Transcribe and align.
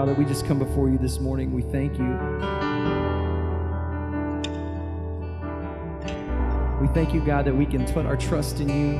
Father, 0.00 0.14
we 0.14 0.24
just 0.24 0.46
come 0.46 0.58
before 0.58 0.88
you 0.88 0.96
this 0.96 1.20
morning. 1.20 1.52
We 1.52 1.60
thank 1.60 1.98
you. 1.98 2.06
We 6.80 6.88
thank 6.94 7.12
you, 7.12 7.22
God, 7.22 7.44
that 7.44 7.54
we 7.54 7.66
can 7.66 7.84
put 7.92 8.06
our 8.06 8.16
trust 8.16 8.60
in 8.60 8.70
you. 8.70 8.92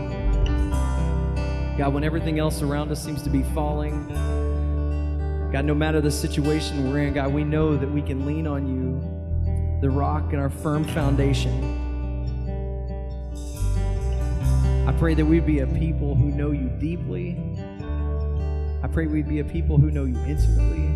God, 1.79 1.95
when 1.95 2.05
everything 2.05 2.39
else 2.39 2.61
around 2.61 2.93
us 2.93 3.03
seems 3.03 3.23
to 3.23 3.31
be 3.31 3.43
falling, 3.55 4.09
God, 5.51 5.65
no 5.65 5.73
matter 5.75 6.03
the 6.03 6.11
situation 6.11 6.93
we're 6.93 6.99
in, 6.99 7.15
God, 7.15 7.33
we 7.33 7.45
know 7.45 7.79
that 7.79 7.91
we 7.91 8.03
can 8.03 8.27
lean 8.27 8.47
on 8.47 8.67
you, 8.69 9.81
the 9.81 9.89
rock 9.89 10.35
and 10.35 10.39
our 10.39 10.51
firm 10.51 10.85
foundation. 10.85 11.79
I 14.87 14.93
pray 14.99 15.15
that 15.15 15.25
we'd 15.25 15.47
be 15.47 15.61
a 15.61 15.67
people 15.67 16.15
who 16.15 16.27
know 16.27 16.51
you 16.51 16.69
deeply. 16.79 17.50
Pray 18.93 19.07
we'd 19.07 19.29
be 19.29 19.39
a 19.39 19.45
people 19.45 19.79
who 19.79 19.93
know 19.93 20.05
you 20.05 20.19
intimately. 20.25 20.87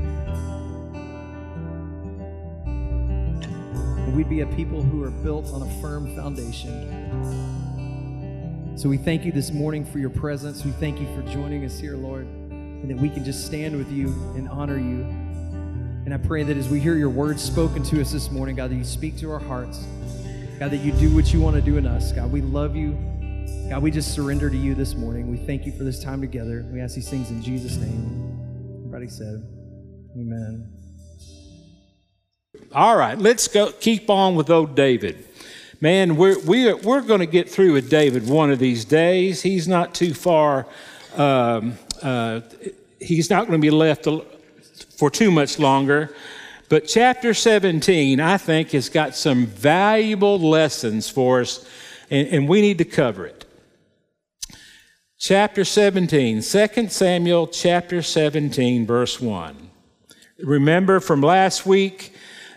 And 4.02 4.16
we'd 4.16 4.28
be 4.28 4.40
a 4.40 4.46
people 4.48 4.82
who 4.82 5.04
are 5.04 5.12
built 5.12 5.52
on 5.52 5.62
a 5.62 5.80
firm 5.80 6.12
foundation. 6.16 6.90
So 8.76 8.88
we 8.88 8.96
thank 8.96 9.24
you 9.24 9.30
this 9.30 9.52
morning 9.52 9.84
for 9.84 10.00
your 10.00 10.10
presence. 10.10 10.64
We 10.64 10.72
thank 10.72 11.00
you 11.00 11.06
for 11.14 11.22
joining 11.30 11.64
us 11.64 11.78
here, 11.78 11.96
Lord, 11.96 12.26
and 12.26 12.90
that 12.90 12.96
we 12.96 13.08
can 13.08 13.24
just 13.24 13.46
stand 13.46 13.76
with 13.76 13.92
you 13.92 14.08
and 14.34 14.48
honor 14.48 14.76
you. 14.76 15.02
And 16.04 16.12
I 16.12 16.16
pray 16.16 16.42
that 16.42 16.56
as 16.56 16.68
we 16.68 16.80
hear 16.80 16.96
your 16.96 17.10
words 17.10 17.40
spoken 17.40 17.84
to 17.84 18.00
us 18.00 18.10
this 18.10 18.28
morning, 18.28 18.56
God, 18.56 18.72
that 18.72 18.76
you 18.76 18.82
speak 18.82 19.16
to 19.18 19.30
our 19.30 19.38
hearts. 19.38 19.86
God, 20.58 20.72
that 20.72 20.78
you 20.78 20.90
do 20.92 21.14
what 21.14 21.32
you 21.32 21.40
want 21.40 21.54
to 21.54 21.62
do 21.62 21.76
in 21.76 21.86
us. 21.86 22.10
God, 22.10 22.32
we 22.32 22.40
love 22.40 22.74
you. 22.74 22.98
God, 23.68 23.82
we 23.82 23.90
just 23.90 24.14
surrender 24.14 24.50
to 24.50 24.56
you 24.56 24.74
this 24.74 24.94
morning. 24.94 25.30
We 25.30 25.36
thank 25.36 25.66
you 25.66 25.72
for 25.72 25.84
this 25.84 26.02
time 26.02 26.20
together. 26.20 26.64
We 26.72 26.80
ask 26.80 26.94
these 26.94 27.08
things 27.08 27.30
in 27.30 27.42
Jesus' 27.42 27.76
name. 27.76 28.84
Everybody 28.86 29.08
said, 29.08 29.42
Amen. 30.16 30.70
All 32.72 32.96
right, 32.96 33.18
let's 33.18 33.48
go 33.48 33.72
keep 33.72 34.10
on 34.10 34.34
with 34.34 34.50
old 34.50 34.74
David. 34.74 35.24
Man, 35.80 36.16
we're, 36.16 36.38
we're, 36.40 36.76
we're 36.76 37.00
going 37.00 37.20
to 37.20 37.26
get 37.26 37.48
through 37.48 37.72
with 37.72 37.90
David 37.90 38.28
one 38.28 38.50
of 38.50 38.58
these 38.58 38.84
days. 38.84 39.42
He's 39.42 39.66
not 39.68 39.94
too 39.94 40.14
far, 40.14 40.66
um, 41.16 41.76
uh, 42.02 42.40
he's 43.00 43.28
not 43.28 43.46
going 43.46 43.60
to 43.60 43.62
be 43.62 43.70
left 43.70 44.08
for 44.96 45.10
too 45.10 45.30
much 45.30 45.58
longer. 45.58 46.14
But 46.68 46.86
chapter 46.86 47.34
17, 47.34 48.20
I 48.20 48.38
think, 48.38 48.70
has 48.70 48.88
got 48.88 49.14
some 49.14 49.46
valuable 49.46 50.40
lessons 50.40 51.10
for 51.10 51.40
us, 51.40 51.68
and, 52.10 52.28
and 52.28 52.48
we 52.48 52.60
need 52.60 52.78
to 52.78 52.84
cover 52.84 53.26
it 53.26 53.44
chapter 55.26 55.64
17, 55.64 56.42
2 56.42 56.88
Samuel 56.88 57.46
chapter 57.46 58.02
17, 58.02 58.84
verse 58.84 59.18
1. 59.22 59.70
Remember 60.40 61.00
from 61.00 61.22
last 61.22 61.64
week, 61.64 62.12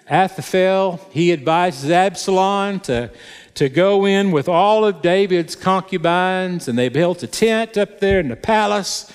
Ahithophel, 0.09 0.99
he 1.11 1.31
advises 1.31 1.89
Absalom 1.89 2.81
to, 2.81 3.09
to 3.53 3.69
go 3.69 4.05
in 4.05 4.31
with 4.31 4.49
all 4.49 4.83
of 4.83 5.01
David's 5.01 5.55
concubines, 5.55 6.67
and 6.67 6.77
they 6.77 6.89
built 6.89 7.23
a 7.23 7.27
tent 7.27 7.77
up 7.77 8.01
there 8.01 8.19
in 8.19 8.27
the 8.27 8.35
palace. 8.35 9.09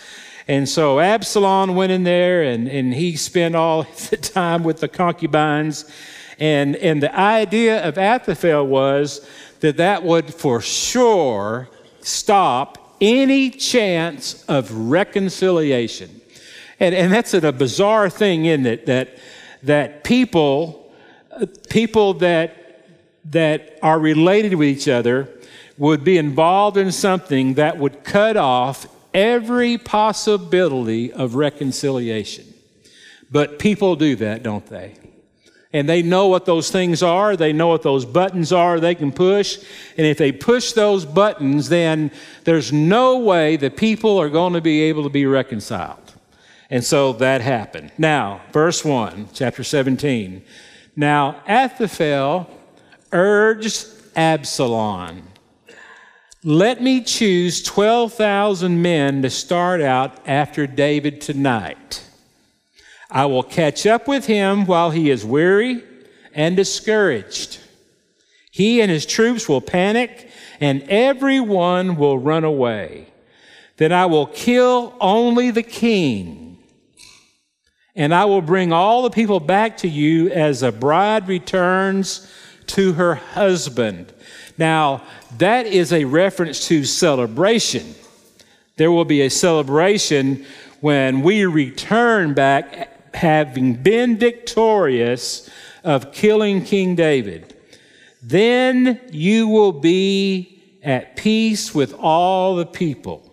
And 0.48 0.67
so 0.67 0.98
Absalom 0.98 1.74
went 1.74 1.92
in 1.92 2.05
there 2.05 2.42
and, 2.42 2.67
and 2.67 2.94
he 2.94 3.17
spent 3.17 3.55
all 3.55 3.83
the 4.11 4.17
time 4.17 4.64
with 4.64 4.80
the 4.80 4.89
concubines. 4.89 5.84
And, 6.39 6.74
and 6.77 7.02
the 7.02 7.14
idea 7.14 7.86
of 7.86 7.98
Ahithophel 7.98 8.67
was 8.67 9.27
that 9.62 9.77
that 9.77 10.02
would 10.02 10.34
for 10.34 10.60
sure 10.60 11.68
stop 12.00 12.96
any 13.00 13.48
chance 13.48 14.44
of 14.46 14.72
reconciliation. 14.72 16.20
And, 16.80 16.94
and 16.94 17.12
that's 17.12 17.32
a 17.32 17.52
bizarre 17.52 18.10
thing, 18.10 18.46
isn't 18.46 18.66
it? 18.66 18.86
That, 18.86 19.16
that 19.62 20.02
people, 20.02 20.92
people 21.70 22.14
that, 22.14 22.89
that 23.27 23.78
are 23.83 24.01
related 24.01 24.55
with 24.55 24.68
each 24.68 24.89
other 24.89 25.28
would 25.78 26.02
be 26.02 26.18
involved 26.18 26.77
in 26.77 26.90
something 26.90 27.55
that 27.55 27.78
would 27.78 28.02
cut 28.02 28.36
off 28.36 28.86
every 29.14 29.78
possibility 29.78 31.12
of 31.12 31.36
reconciliation. 31.36 32.52
But 33.30 33.61
people 33.61 33.95
do 33.95 34.17
that, 34.17 34.42
don't 34.42 34.67
they? 34.67 34.96
And 35.72 35.88
they 35.88 36.02
know 36.02 36.28
what 36.28 36.44
those 36.44 36.70
things 36.70 37.02
are. 37.02 37.36
They 37.36 37.52
know 37.52 37.68
what 37.68 37.83
those 37.83 38.05
buttons 38.05 38.52
are 38.52 38.78
they 38.78 38.94
can 38.94 39.12
push. 39.12 39.58
And 39.96 40.06
if 40.06 40.18
they 40.18 40.33
push 40.33 40.72
those 40.72 41.05
buttons, 41.05 41.68
then 41.68 42.10
there's 42.44 42.72
no 42.72 43.18
way 43.18 43.56
the 43.56 43.70
people 43.70 44.18
are 44.18 44.28
going 44.28 44.52
to 44.52 44.60
be 44.60 44.83
able 44.83 45.02
to 45.05 45.08
be 45.08 45.27
reconciled. 45.27 45.98
And 46.68 46.84
so 46.84 47.12
that 47.14 47.40
happened. 47.40 47.92
Now, 47.98 48.42
verse 48.52 48.84
1, 48.84 49.28
chapter 49.33 49.64
17. 49.64 50.42
Now, 50.96 51.42
Ahithophel 51.46 52.50
urged 53.12 53.86
Absalom, 54.14 55.22
let 56.44 56.83
me 56.83 57.02
choose 57.02 57.62
12,000 57.62 58.83
men 58.83 59.22
to 59.22 59.30
start 59.30 59.80
out 59.80 60.27
after 60.27 60.66
David 60.66 61.20
tonight. 61.20 62.04
I 63.12 63.27
will 63.27 63.42
catch 63.42 63.84
up 63.84 64.08
with 64.08 64.24
him 64.24 64.64
while 64.64 64.90
he 64.90 65.11
is 65.11 65.23
weary 65.23 65.84
and 66.34 66.56
discouraged. 66.56 67.61
He 68.50 68.80
and 68.80 68.90
his 68.90 69.05
troops 69.05 69.46
will 69.46 69.61
panic, 69.61 70.30
and 70.61 70.83
everyone 70.84 71.96
will 71.96 72.18
run 72.18 72.42
away. 72.42 73.08
Then 73.77 73.92
I 73.92 74.06
will 74.06 74.27
kill 74.27 74.96
only 74.98 75.51
the 75.51 75.62
king, 75.62 76.58
and 77.95 78.14
I 78.14 78.24
will 78.24 78.40
bring 78.40 78.72
all 78.72 79.02
the 79.02 79.11
people 79.11 79.40
back 79.40 79.77
to 79.78 79.89
you 79.89 80.30
as 80.30 80.62
a 80.62 80.72
bride 80.72 81.28
returns 81.28 82.27
to 82.68 82.95
her 82.95 83.17
husband. 83.17 84.11
Now, 84.56 85.02
that 85.36 85.67
is 85.67 85.92
a 85.92 86.06
reference 86.06 86.67
to 86.68 86.84
celebration. 86.84 87.95
There 88.77 88.90
will 88.90 89.05
be 89.05 89.20
a 89.20 89.28
celebration 89.30 90.46
when 90.80 91.20
we 91.20 91.45
return 91.45 92.33
back 92.33 93.02
having 93.14 93.74
been 93.74 94.17
victorious 94.18 95.48
of 95.84 96.12
killing 96.12 96.64
King 96.64 96.95
David, 96.95 97.55
then 98.23 99.00
you 99.11 99.48
will 99.48 99.73
be 99.73 100.62
at 100.83 101.17
peace 101.17 101.74
with 101.74 101.95
all 101.95 102.56
the 102.56 102.67
people. 102.67 103.28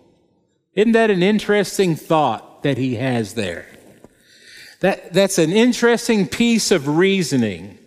Isn't 0.74 0.92
that 0.92 1.10
an 1.10 1.22
interesting 1.22 1.96
thought 1.96 2.62
that 2.62 2.78
he 2.78 2.96
has 2.96 3.34
there? 3.34 3.66
That, 4.80 5.12
that's 5.12 5.38
an 5.38 5.52
interesting 5.52 6.26
piece 6.26 6.70
of 6.70 6.88
reasoning. 6.88 7.78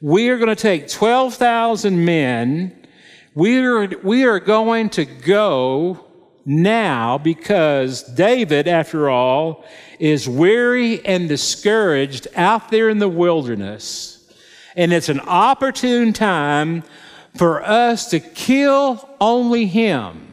We 0.00 0.28
are 0.28 0.36
going 0.36 0.48
to 0.48 0.56
take 0.56 0.88
12,000 0.88 2.04
men. 2.04 2.86
We 3.34 3.58
are, 3.58 3.88
we 4.02 4.24
are 4.24 4.38
going 4.38 4.90
to 4.90 5.04
go 5.04 6.06
now 6.44 7.18
because 7.18 8.02
David, 8.02 8.68
after 8.68 9.08
all, 9.10 9.64
is 9.98 10.28
weary 10.28 11.04
and 11.04 11.28
discouraged 11.28 12.26
out 12.34 12.70
there 12.70 12.88
in 12.88 12.98
the 12.98 13.08
wilderness. 13.08 14.16
And 14.76 14.92
it's 14.92 15.08
an 15.08 15.20
opportune 15.20 16.12
time 16.12 16.84
for 17.36 17.62
us 17.62 18.10
to 18.10 18.20
kill 18.20 19.08
only 19.20 19.66
him. 19.66 20.32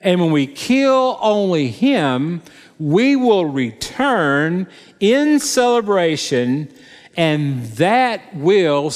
And 0.00 0.20
when 0.20 0.32
we 0.32 0.46
kill 0.46 1.18
only 1.20 1.68
him, 1.68 2.42
we 2.78 3.14
will 3.16 3.44
return 3.44 4.66
in 4.98 5.38
celebration, 5.38 6.72
and 7.16 7.64
that 7.72 8.34
will 8.34 8.90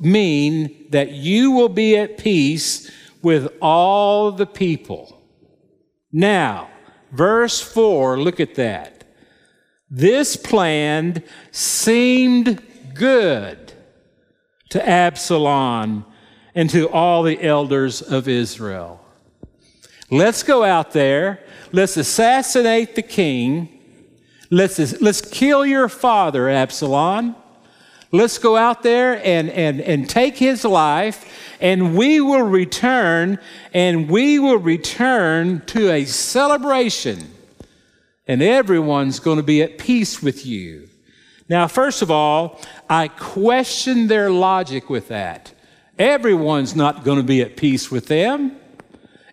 mean 0.00 0.86
that 0.90 1.12
you 1.12 1.50
will 1.50 1.68
be 1.68 1.96
at 1.96 2.16
peace 2.16 2.90
with 3.22 3.52
all 3.60 4.32
the 4.32 4.46
people. 4.46 5.17
Now, 6.12 6.68
verse 7.12 7.60
4, 7.60 8.18
look 8.20 8.40
at 8.40 8.54
that. 8.54 9.04
This 9.90 10.36
plan 10.36 11.22
seemed 11.50 12.62
good 12.94 13.72
to 14.70 14.86
Absalom 14.86 16.04
and 16.54 16.68
to 16.70 16.88
all 16.90 17.22
the 17.22 17.42
elders 17.42 18.02
of 18.02 18.28
Israel. 18.28 19.04
Let's 20.10 20.42
go 20.42 20.64
out 20.64 20.92
there. 20.92 21.44
Let's 21.72 21.96
assassinate 21.96 22.94
the 22.94 23.02
king. 23.02 23.80
Let's, 24.50 25.00
let's 25.00 25.20
kill 25.20 25.66
your 25.66 25.88
father, 25.88 26.48
Absalom. 26.48 27.36
Let's 28.10 28.38
go 28.38 28.56
out 28.56 28.82
there 28.82 29.20
and, 29.24 29.50
and, 29.50 29.80
and 29.80 30.08
take 30.08 30.38
his 30.38 30.64
life, 30.64 31.56
and 31.60 31.96
we 31.96 32.20
will 32.20 32.42
return, 32.42 33.38
and 33.74 34.08
we 34.08 34.38
will 34.38 34.58
return 34.58 35.62
to 35.66 35.90
a 35.90 36.04
celebration 36.04 37.34
and 38.28 38.42
everyone's 38.42 39.18
going 39.18 39.38
to 39.38 39.42
be 39.42 39.62
at 39.62 39.78
peace 39.78 40.22
with 40.22 40.44
you. 40.44 40.88
Now, 41.48 41.66
first 41.66 42.02
of 42.02 42.10
all, 42.10 42.60
I 42.88 43.08
question 43.08 44.06
their 44.06 44.30
logic 44.30 44.90
with 44.90 45.08
that. 45.08 45.52
Everyone's 45.98 46.76
not 46.76 47.04
going 47.04 47.16
to 47.16 47.24
be 47.24 47.40
at 47.40 47.56
peace 47.56 47.90
with 47.90 48.06
them. 48.06 48.56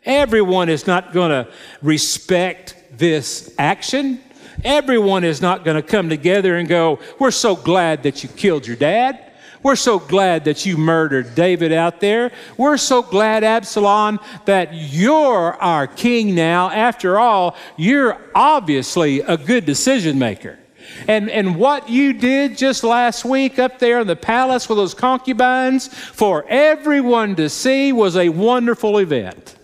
Everyone 0.06 0.70
is 0.70 0.88
not 0.88 1.12
going 1.12 1.32
to 1.32 1.52
respect 1.82 2.76
this 2.94 3.54
action. 3.60 4.22
Everyone 4.66 5.24
is 5.24 5.42
not 5.42 5.64
going 5.64 5.76
to 5.76 5.88
come 5.88 6.10
together 6.10 6.58
and 6.58 6.68
go, 6.68 7.00
We're 7.20 7.32
so 7.32 7.56
glad 7.56 8.04
that 8.04 8.24
you 8.24 8.30
killed 8.30 8.68
your 8.68 8.76
dad. 8.76 9.22
We're 9.62 9.76
so 9.76 9.98
glad 9.98 10.46
that 10.46 10.66
you 10.66 10.78
murdered 10.78 11.34
David 11.34 11.72
out 11.72 12.00
there. 12.00 12.32
We're 12.56 12.78
so 12.78 13.02
glad, 13.02 13.44
Absalom, 13.44 14.20
that 14.46 14.70
you're 14.74 15.56
our 15.56 15.88
king 15.88 16.36
now. 16.36 16.70
After 16.70 17.18
all, 17.18 17.56
you're 17.76 18.16
obviously 18.36 19.22
a 19.22 19.38
good 19.38 19.66
decision 19.66 20.20
maker. 20.20 20.60
And, 21.08 21.32
and 21.32 21.56
what 21.56 21.90
you 21.90 22.14
did 22.14 22.60
just 22.60 22.84
last 22.84 23.26
week 23.26 23.58
up 23.58 23.80
there 23.80 24.00
in 24.00 24.08
the 24.08 24.16
palace 24.16 24.70
with 24.70 24.78
those 24.78 24.94
concubines 24.94 25.88
for 25.88 26.46
everyone 26.48 27.36
to 27.38 27.50
see 27.50 27.92
was 27.92 28.16
a 28.16 28.30
wonderful 28.30 29.00
event. 29.00 29.56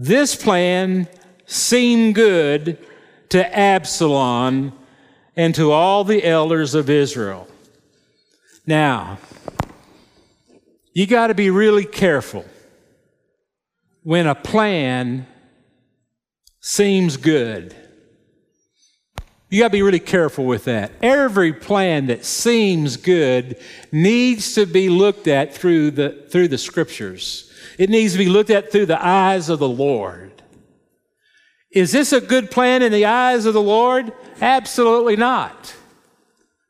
This 0.00 0.36
plan 0.36 1.08
seemed 1.44 2.14
good 2.14 2.78
to 3.30 3.58
Absalom 3.58 4.72
and 5.36 5.52
to 5.56 5.72
all 5.72 6.04
the 6.04 6.24
elders 6.24 6.76
of 6.76 6.88
Israel. 6.88 7.48
Now, 8.64 9.18
you 10.92 11.06
got 11.08 11.28
to 11.28 11.34
be 11.34 11.50
really 11.50 11.84
careful 11.84 12.44
when 14.04 14.28
a 14.28 14.36
plan 14.36 15.26
seems 16.60 17.16
good. 17.16 17.74
You 19.50 19.60
got 19.60 19.68
to 19.68 19.72
be 19.72 19.82
really 19.82 19.98
careful 19.98 20.44
with 20.44 20.64
that. 20.66 20.92
Every 21.02 21.52
plan 21.52 22.06
that 22.06 22.24
seems 22.24 22.96
good 22.96 23.58
needs 23.90 24.54
to 24.54 24.64
be 24.64 24.88
looked 24.88 25.26
at 25.26 25.54
through 25.54 25.90
the, 25.92 26.26
through 26.30 26.48
the 26.48 26.58
scriptures. 26.58 27.47
It 27.78 27.90
needs 27.90 28.12
to 28.12 28.18
be 28.18 28.28
looked 28.28 28.50
at 28.50 28.72
through 28.72 28.86
the 28.86 29.04
eyes 29.04 29.48
of 29.48 29.58
the 29.58 29.68
Lord. 29.68 30.42
Is 31.70 31.92
this 31.92 32.12
a 32.12 32.20
good 32.20 32.50
plan 32.50 32.82
in 32.82 32.92
the 32.92 33.04
eyes 33.04 33.46
of 33.46 33.54
the 33.54 33.62
Lord? 33.62 34.12
Absolutely 34.40 35.16
not. 35.16 35.74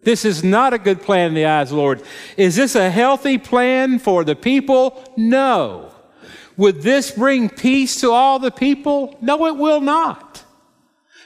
This 0.03 0.25
is 0.25 0.43
not 0.43 0.75
a 0.75 0.79
good 0.79 1.03
plan 1.03 1.29
in 1.29 1.35
the 1.35 1.47
eyes 1.47 1.71
of 1.71 1.77
the 1.77 1.83
Lord. 1.83 2.03
Is 2.37 2.57
this 2.57 2.75
a 2.75 2.91
healthy 2.91 3.39
plan 3.39 3.99
for 3.99 4.25
the 4.25 4.37
people? 4.37 5.05
No. 5.17 5.93
Would 6.57 6.83
this 6.83 7.11
bring 7.11 7.49
peace 7.49 8.01
to 8.01 8.11
all 8.11 8.39
the 8.39 8.51
people? 8.51 9.17
No, 9.21 9.47
it 9.47 9.57
will 9.57 9.81
not. 9.81 10.45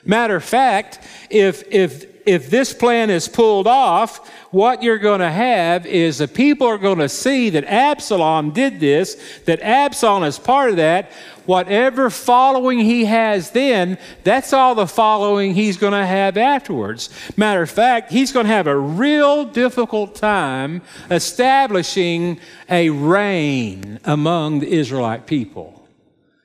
Matter 0.04 0.36
of 0.36 0.44
fact, 0.44 0.98
if, 1.30 1.62
if, 1.70 2.11
if 2.26 2.50
this 2.50 2.72
plan 2.72 3.10
is 3.10 3.28
pulled 3.28 3.66
off, 3.66 4.28
what 4.50 4.82
you're 4.82 4.98
going 4.98 5.20
to 5.20 5.30
have 5.30 5.86
is 5.86 6.18
the 6.18 6.28
people 6.28 6.66
are 6.66 6.78
going 6.78 6.98
to 6.98 7.08
see 7.08 7.50
that 7.50 7.64
Absalom 7.64 8.50
did 8.50 8.80
this, 8.80 9.40
that 9.46 9.60
Absalom 9.60 10.24
is 10.24 10.38
part 10.38 10.70
of 10.70 10.76
that. 10.76 11.10
Whatever 11.46 12.08
following 12.08 12.78
he 12.78 13.04
has 13.06 13.50
then, 13.50 13.98
that's 14.22 14.52
all 14.52 14.74
the 14.74 14.86
following 14.86 15.54
he's 15.54 15.76
going 15.76 15.92
to 15.92 16.06
have 16.06 16.36
afterwards. 16.36 17.10
Matter 17.36 17.62
of 17.62 17.70
fact, 17.70 18.12
he's 18.12 18.32
going 18.32 18.46
to 18.46 18.52
have 18.52 18.68
a 18.68 18.76
real 18.76 19.44
difficult 19.44 20.14
time 20.14 20.82
establishing 21.10 22.38
a 22.70 22.90
reign 22.90 23.98
among 24.04 24.60
the 24.60 24.70
Israelite 24.70 25.26
people. 25.26 25.86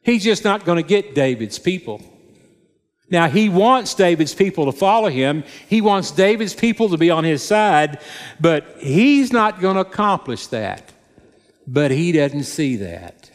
He's 0.02 0.24
just 0.24 0.44
not 0.44 0.66
going 0.66 0.78
to 0.78 0.88
get 0.88 1.14
David's 1.14 1.60
people. 1.60 2.02
Now, 3.10 3.30
he 3.30 3.48
wants 3.48 3.94
David's 3.94 4.36
people 4.36 4.66
to 4.66 4.72
follow 4.72 5.10
him. 5.10 5.44
He 5.70 5.80
wants 5.80 6.12
David's 6.12 6.54
people 6.54 6.90
to 6.90 6.98
be 6.98 7.10
on 7.10 7.24
his 7.24 7.42
side, 7.42 8.00
but 8.40 8.66
he's 8.80 9.32
not 9.32 9.62
going 9.62 9.76
to 9.76 9.82
accomplish 9.82 10.48
that. 10.48 10.92
But 11.66 11.92
he 11.92 12.12
doesn't 12.12 12.44
see 12.44 12.76
that. 12.78 13.32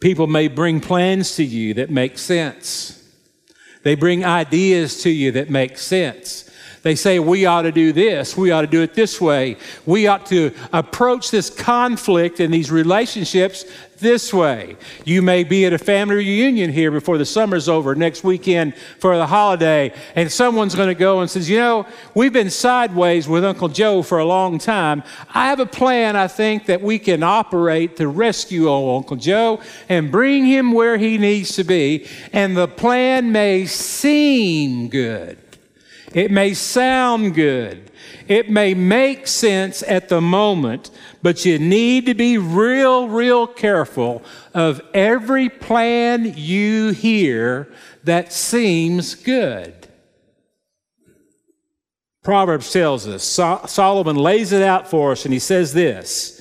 People 0.00 0.26
may 0.26 0.48
bring 0.48 0.80
plans 0.80 1.36
to 1.36 1.44
you 1.44 1.74
that 1.74 1.90
make 1.90 2.18
sense. 2.18 2.98
They 3.84 3.94
bring 3.94 4.24
ideas 4.24 5.02
to 5.02 5.10
you 5.10 5.30
that 5.32 5.48
make 5.48 5.78
sense. 5.78 6.50
They 6.82 6.96
say, 6.96 7.20
we 7.20 7.46
ought 7.46 7.62
to 7.62 7.70
do 7.70 7.92
this. 7.92 8.36
We 8.36 8.50
ought 8.50 8.62
to 8.62 8.66
do 8.66 8.82
it 8.82 8.94
this 8.94 9.20
way. 9.20 9.56
We 9.86 10.08
ought 10.08 10.26
to 10.26 10.52
approach 10.72 11.30
this 11.30 11.48
conflict 11.48 12.40
and 12.40 12.52
these 12.52 12.72
relationships 12.72 13.64
this 14.02 14.34
way. 14.34 14.76
You 15.04 15.22
may 15.22 15.44
be 15.44 15.64
at 15.64 15.72
a 15.72 15.78
family 15.78 16.16
reunion 16.16 16.70
here 16.72 16.90
before 16.90 17.16
the 17.16 17.24
summer's 17.24 17.68
over 17.68 17.94
next 17.94 18.22
weekend 18.22 18.74
for 18.98 19.16
the 19.16 19.26
holiday, 19.26 19.92
and 20.14 20.30
someone's 20.30 20.74
going 20.74 20.88
to 20.88 20.94
go 20.94 21.20
and 21.20 21.30
says, 21.30 21.48
"You 21.48 21.58
know, 21.58 21.86
we've 22.14 22.32
been 22.32 22.50
sideways 22.50 23.26
with 23.26 23.44
Uncle 23.44 23.68
Joe 23.68 24.02
for 24.02 24.18
a 24.18 24.24
long 24.26 24.58
time. 24.58 25.02
I 25.32 25.46
have 25.46 25.60
a 25.60 25.66
plan. 25.66 26.16
I 26.16 26.28
think 26.28 26.66
that 26.66 26.82
we 26.82 26.98
can 26.98 27.22
operate 27.22 27.96
to 27.96 28.08
rescue 28.08 28.68
old 28.68 29.04
Uncle 29.04 29.16
Joe 29.16 29.60
and 29.88 30.10
bring 30.10 30.44
him 30.44 30.72
where 30.72 30.98
he 30.98 31.16
needs 31.16 31.56
to 31.56 31.64
be." 31.64 32.06
And 32.32 32.56
the 32.56 32.68
plan 32.68 33.32
may 33.32 33.64
seem 33.64 34.88
good. 34.88 35.38
It 36.14 36.30
may 36.30 36.52
sound 36.52 37.34
good. 37.34 37.90
It 38.28 38.50
may 38.50 38.74
make 38.74 39.26
sense 39.26 39.82
at 39.86 40.08
the 40.08 40.20
moment, 40.20 40.90
but 41.22 41.44
you 41.44 41.58
need 41.58 42.06
to 42.06 42.14
be 42.14 42.36
real, 42.36 43.08
real 43.08 43.46
careful 43.46 44.22
of 44.52 44.82
every 44.92 45.48
plan 45.48 46.34
you 46.36 46.90
hear 46.90 47.72
that 48.04 48.32
seems 48.32 49.14
good. 49.14 49.88
Proverbs 52.24 52.72
tells 52.72 53.06
us, 53.06 53.24
Solomon 53.24 54.16
lays 54.16 54.52
it 54.52 54.62
out 54.62 54.88
for 54.88 55.12
us, 55.12 55.24
and 55.24 55.32
he 55.32 55.40
says 55.40 55.72
this 55.72 56.40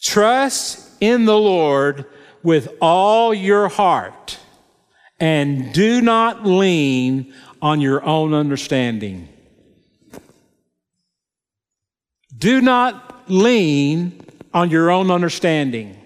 Trust 0.00 0.90
in 1.00 1.24
the 1.24 1.38
Lord 1.38 2.06
with 2.42 2.68
all 2.80 3.32
your 3.32 3.68
heart, 3.68 4.38
and 5.18 5.72
do 5.72 6.00
not 6.00 6.44
lean 6.44 7.32
on 7.62 7.80
your 7.80 8.04
own 8.04 8.34
understanding. 8.34 9.28
Do 12.36 12.60
not 12.60 13.13
lean 13.28 14.20
on 14.52 14.70
your 14.70 14.90
own 14.90 15.10
understanding. 15.10 16.00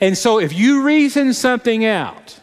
And 0.00 0.16
so 0.16 0.38
if 0.38 0.52
you 0.52 0.82
reason 0.82 1.32
something 1.32 1.84
out 1.84 2.38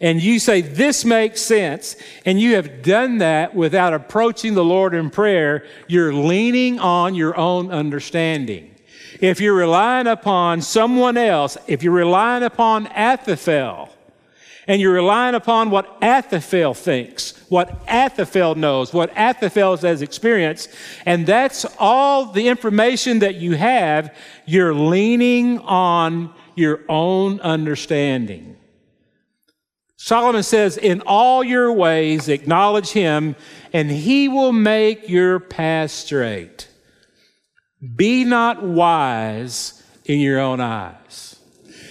and 0.00 0.22
you 0.22 0.38
say, 0.38 0.60
This 0.60 1.04
makes 1.04 1.40
sense, 1.40 1.96
and 2.24 2.40
you 2.40 2.54
have 2.54 2.82
done 2.82 3.18
that 3.18 3.54
without 3.54 3.94
approaching 3.94 4.54
the 4.54 4.64
Lord 4.64 4.94
in 4.94 5.10
prayer, 5.10 5.64
you're 5.88 6.12
leaning 6.12 6.78
on 6.78 7.14
your 7.14 7.36
own 7.36 7.70
understanding. 7.70 8.74
If 9.20 9.40
you're 9.40 9.54
relying 9.54 10.06
upon 10.06 10.60
someone 10.60 11.16
else, 11.16 11.56
if 11.66 11.82
you're 11.82 11.92
relying 11.92 12.42
upon 12.42 12.86
Ahithophel, 12.88 13.95
and 14.68 14.80
you're 14.80 14.92
relying 14.92 15.34
upon 15.34 15.70
what 15.70 15.96
Ahithophel 16.02 16.74
thinks, 16.74 17.40
what 17.48 17.70
Ahithophel 17.88 18.56
knows, 18.56 18.92
what 18.92 19.10
Ahithophel 19.16 19.76
has 19.76 20.02
experienced, 20.02 20.70
and 21.04 21.26
that's 21.26 21.64
all 21.78 22.32
the 22.32 22.48
information 22.48 23.20
that 23.20 23.36
you 23.36 23.54
have, 23.54 24.14
you're 24.44 24.74
leaning 24.74 25.60
on 25.60 26.34
your 26.56 26.80
own 26.88 27.40
understanding. 27.40 28.56
Solomon 29.96 30.42
says, 30.42 30.76
In 30.76 31.00
all 31.06 31.42
your 31.42 31.72
ways, 31.72 32.28
acknowledge 32.28 32.90
him, 32.90 33.36
and 33.72 33.90
he 33.90 34.28
will 34.28 34.52
make 34.52 35.08
your 35.08 35.40
path 35.40 35.90
straight. 35.90 36.68
Be 37.94 38.24
not 38.24 38.62
wise 38.62 39.82
in 40.04 40.18
your 40.20 40.40
own 40.40 40.60
eyes. 40.60 41.36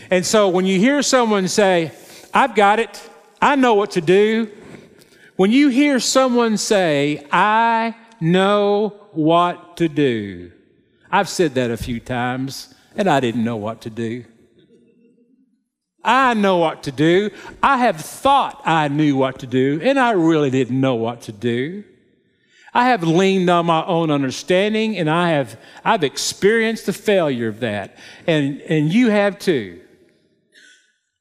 And 0.10 0.26
so 0.26 0.50
when 0.50 0.66
you 0.66 0.80
hear 0.80 1.02
someone 1.02 1.48
say, 1.48 1.92
I've 2.36 2.54
got 2.54 2.80
it. 2.80 3.10
I 3.42 3.56
know 3.56 3.76
what 3.76 3.92
to 3.92 4.02
do. 4.02 4.52
When 5.38 5.52
you 5.52 5.70
hear 5.70 6.02
someone 6.02 6.58
say, 6.58 7.26
I 7.32 7.96
know 8.20 9.08
what 9.14 9.78
to 9.78 9.88
do, 9.88 10.52
I've 11.10 11.30
said 11.30 11.56
that 11.56 11.72
a 11.72 11.78
few 11.78 12.02
times 12.02 12.76
and 12.98 13.10
I 13.10 13.22
didn't 13.22 13.46
know 13.46 13.56
what 13.56 13.82
to 13.82 13.90
do. 13.90 14.26
I 16.04 16.34
know 16.34 16.58
what 16.58 16.84
to 16.84 16.92
do. 16.92 17.32
I 17.64 17.78
have 17.78 18.02
thought 18.02 18.62
I 18.66 18.90
knew 18.90 19.16
what 19.16 19.40
to 19.40 19.48
do 19.48 19.80
and 19.82 19.98
I 19.98 20.12
really 20.12 20.50
didn't 20.50 20.80
know 20.80 20.96
what 20.96 21.22
to 21.22 21.32
do. 21.32 21.86
I 22.74 22.90
have 22.90 23.04
leaned 23.04 23.50
on 23.50 23.66
my 23.66 23.86
own 23.86 24.12
understanding 24.12 24.98
and 24.98 25.10
I 25.10 25.30
have, 25.30 25.58
I've 25.86 26.04
experienced 26.04 26.86
the 26.86 26.94
failure 26.94 27.48
of 27.48 27.62
that. 27.62 27.98
And, 28.28 28.60
and 28.64 28.92
you 28.92 29.10
have 29.10 29.40
too. 29.40 29.80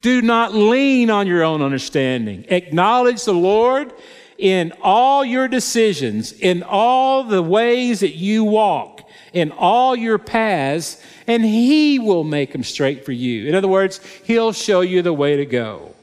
Do 0.05 0.21
not 0.21 0.53
lean 0.53 1.09
on 1.09 1.27
your 1.27 1.43
own 1.43 1.63
understanding. 1.63 2.45
Acknowledge 2.51 3.25
the 3.25 3.33
Lord 3.33 3.91
in 4.37 4.75
all 4.83 5.25
your 5.25 5.49
decisions, 5.49 6.31
in 6.31 6.63
all 6.63 7.25
the 7.25 7.43
ways 7.43 8.01
that 8.01 8.15
you 8.15 8.45
walk, 8.45 9.01
in 9.33 9.51
all 9.51 9.97
your 9.97 10.19
paths, 10.19 11.03
and 11.27 11.43
He 11.43 11.99
will 11.99 12.23
make 12.23 12.53
them 12.53 12.65
straight 12.65 13.07
for 13.07 13.13
you. 13.13 13.49
In 13.49 13.55
other 13.55 13.67
words, 13.67 13.99
He'll 14.25 14.53
show 14.53 14.83
you 14.83 15.01
the 15.01 15.15
way 15.15 15.39
to 15.39 15.47
go. 15.47 15.95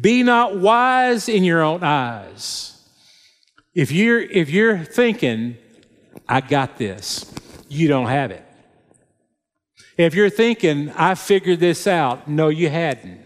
Be 0.00 0.22
not 0.22 0.56
wise 0.56 1.28
in 1.28 1.44
your 1.44 1.62
own 1.62 1.84
eyes. 1.84 2.82
If 3.74 3.92
you're, 3.92 4.22
if 4.22 4.48
you're 4.48 4.78
thinking, 4.78 5.58
I 6.26 6.40
got 6.40 6.78
this, 6.78 7.30
you 7.68 7.86
don't 7.86 8.06
have 8.06 8.30
it. 8.30 8.46
If 9.98 10.14
you're 10.14 10.30
thinking, 10.30 10.90
I 10.92 11.14
figured 11.16 11.60
this 11.60 11.86
out, 11.86 12.28
no, 12.28 12.48
you 12.48 12.70
hadn't. 12.70 13.25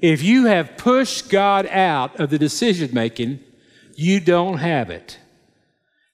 If 0.00 0.22
you 0.22 0.46
have 0.46 0.76
pushed 0.76 1.30
God 1.30 1.66
out 1.66 2.20
of 2.20 2.30
the 2.30 2.38
decision 2.38 2.90
making, 2.92 3.40
you 3.94 4.20
don't 4.20 4.58
have 4.58 4.90
it. 4.90 5.18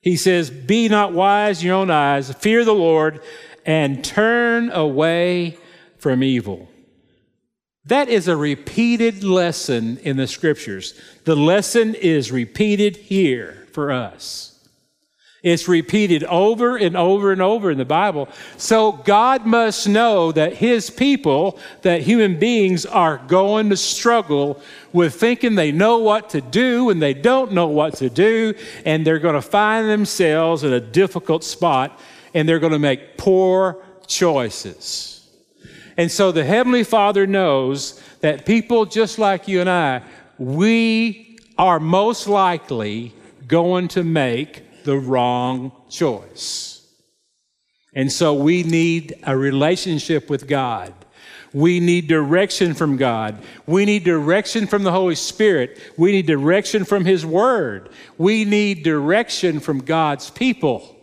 He 0.01 0.17
says, 0.17 0.51
Be 0.51 0.89
not 0.89 1.13
wise 1.13 1.61
in 1.61 1.69
your 1.69 1.77
own 1.77 1.91
eyes, 1.91 2.33
fear 2.35 2.65
the 2.65 2.75
Lord, 2.75 3.21
and 3.65 4.05
turn 4.05 4.71
away 4.71 5.57
from 5.99 6.23
evil. 6.23 6.69
That 7.85 8.09
is 8.09 8.29
a 8.29 8.37
repeated 8.37 9.25
lesson 9.25 9.99
in 9.99 10.17
the 10.17 10.27
scriptures. 10.27 10.95
The 11.25 11.37
lesson 11.37 11.95
is 11.95 12.31
repeated 12.31 12.97
here 12.97 13.67
for 13.73 13.91
us. 13.91 14.52
It's 15.43 15.67
repeated 15.67 16.23
over 16.25 16.77
and 16.77 16.97
over 16.97 17.33
and 17.33 17.43
over 17.43 17.71
in 17.73 17.79
the 17.79 17.85
Bible. 17.85 18.29
So 18.59 18.93
God 18.93 19.45
must 19.45 19.89
know 19.89 20.31
that 20.31 20.55
His 20.55 20.89
people, 20.89 21.59
that 21.83 22.03
human 22.03 22.39
beings 22.39 22.87
are 22.87 23.19
going 23.27 23.71
to 23.71 23.77
struggle 23.77 24.63
with 24.93 25.17
thinking 25.17 25.57
they 25.57 25.73
know 25.73 25.99
what 25.99 26.31
to 26.31 26.41
do 26.41 26.91
and 26.91 27.03
they 27.03 27.15
don't 27.15 27.51
know 27.51 27.67
what 27.67 27.95
to 27.95 28.09
do, 28.09 28.55
and 28.85 29.05
they're 29.05 29.19
going 29.19 29.35
to 29.35 29.43
find 29.43 29.89
themselves 29.89 30.63
in 30.63 30.73
a 30.73 30.81
difficult 30.81 31.43
spot 31.43 31.99
and 32.35 32.49
they're 32.49 32.61
going 32.61 32.73
to 32.73 32.79
make 32.79 33.17
poor 33.17 33.83
choices. 34.07 35.29
And 35.97 36.11
so 36.11 36.33
the 36.33 36.45
Heavenly 36.45 36.85
Father 36.85 37.27
knows 37.27 38.01
that 38.21 38.47
people 38.47 38.87
just 38.87 39.19
like 39.19 39.49
you 39.49 39.61
and 39.61 39.69
I, 39.69 40.03
we 40.39 41.39
are 41.59 41.81
most 41.81 42.27
likely 42.29 43.13
going 43.47 43.89
to 43.89 44.05
make 44.05 44.63
the 44.85 44.99
wrong 44.99 45.73
choice. 45.89 46.87
And 47.95 48.11
so 48.11 48.35
we 48.35 48.63
need 48.63 49.15
a 49.25 49.37
relationship 49.37 50.31
with 50.31 50.47
God. 50.47 50.95
We 51.53 51.81
need 51.81 52.09
direction 52.09 52.73
from 52.73 52.97
God. 52.97 53.43
We 53.67 53.85
need 53.85 54.05
direction 54.05 54.67
from 54.67 54.85
the 54.85 54.93
Holy 54.93 55.15
Spirit. 55.15 55.79
We 55.99 56.13
need 56.13 56.27
direction 56.27 56.85
from 56.85 57.05
His 57.05 57.27
Word. 57.27 57.91
We 58.17 58.47
need 58.47 58.83
direction 58.83 59.61
from 59.61 59.81
God's 59.81 60.31
people. 60.31 60.97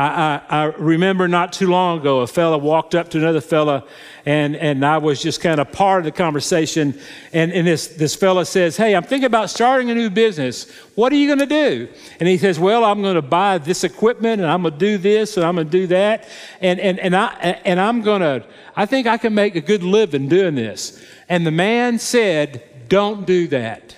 I, 0.00 0.40
I, 0.48 0.62
I, 0.62 0.64
remember 0.78 1.28
not 1.28 1.52
too 1.52 1.68
long 1.68 2.00
ago, 2.00 2.20
a 2.20 2.26
fella 2.26 2.56
walked 2.56 2.94
up 2.94 3.10
to 3.10 3.18
another 3.18 3.42
fella, 3.42 3.84
and, 4.24 4.56
and 4.56 4.82
I 4.82 4.96
was 4.96 5.20
just 5.20 5.42
kind 5.42 5.60
of 5.60 5.70
part 5.72 5.98
of 5.98 6.04
the 6.06 6.12
conversation. 6.12 6.98
And, 7.34 7.52
and 7.52 7.66
this, 7.66 7.88
this 7.88 8.14
fella 8.14 8.46
says, 8.46 8.78
Hey, 8.78 8.96
I'm 8.96 9.02
thinking 9.02 9.26
about 9.26 9.50
starting 9.50 9.90
a 9.90 9.94
new 9.94 10.08
business. 10.08 10.70
What 10.94 11.12
are 11.12 11.16
you 11.16 11.26
going 11.26 11.46
to 11.46 11.46
do? 11.46 11.88
And 12.18 12.26
he 12.30 12.38
says, 12.38 12.58
Well, 12.58 12.82
I'm 12.82 13.02
going 13.02 13.16
to 13.16 13.22
buy 13.22 13.58
this 13.58 13.84
equipment, 13.84 14.40
and 14.40 14.50
I'm 14.50 14.62
going 14.62 14.72
to 14.72 14.78
do 14.78 14.96
this, 14.96 15.36
and 15.36 15.44
I'm 15.44 15.56
going 15.56 15.66
to 15.66 15.70
do 15.70 15.86
that. 15.88 16.26
And, 16.62 16.80
and, 16.80 16.98
and, 16.98 17.14
I, 17.14 17.60
and 17.66 17.78
I'm 17.78 18.00
going 18.00 18.22
to, 18.22 18.46
I 18.74 18.86
think 18.86 19.06
I 19.06 19.18
can 19.18 19.34
make 19.34 19.54
a 19.54 19.60
good 19.60 19.82
living 19.82 20.28
doing 20.28 20.54
this. 20.54 20.98
And 21.28 21.46
the 21.46 21.50
man 21.50 21.98
said, 21.98 22.62
Don't 22.88 23.26
do 23.26 23.48
that. 23.48 23.96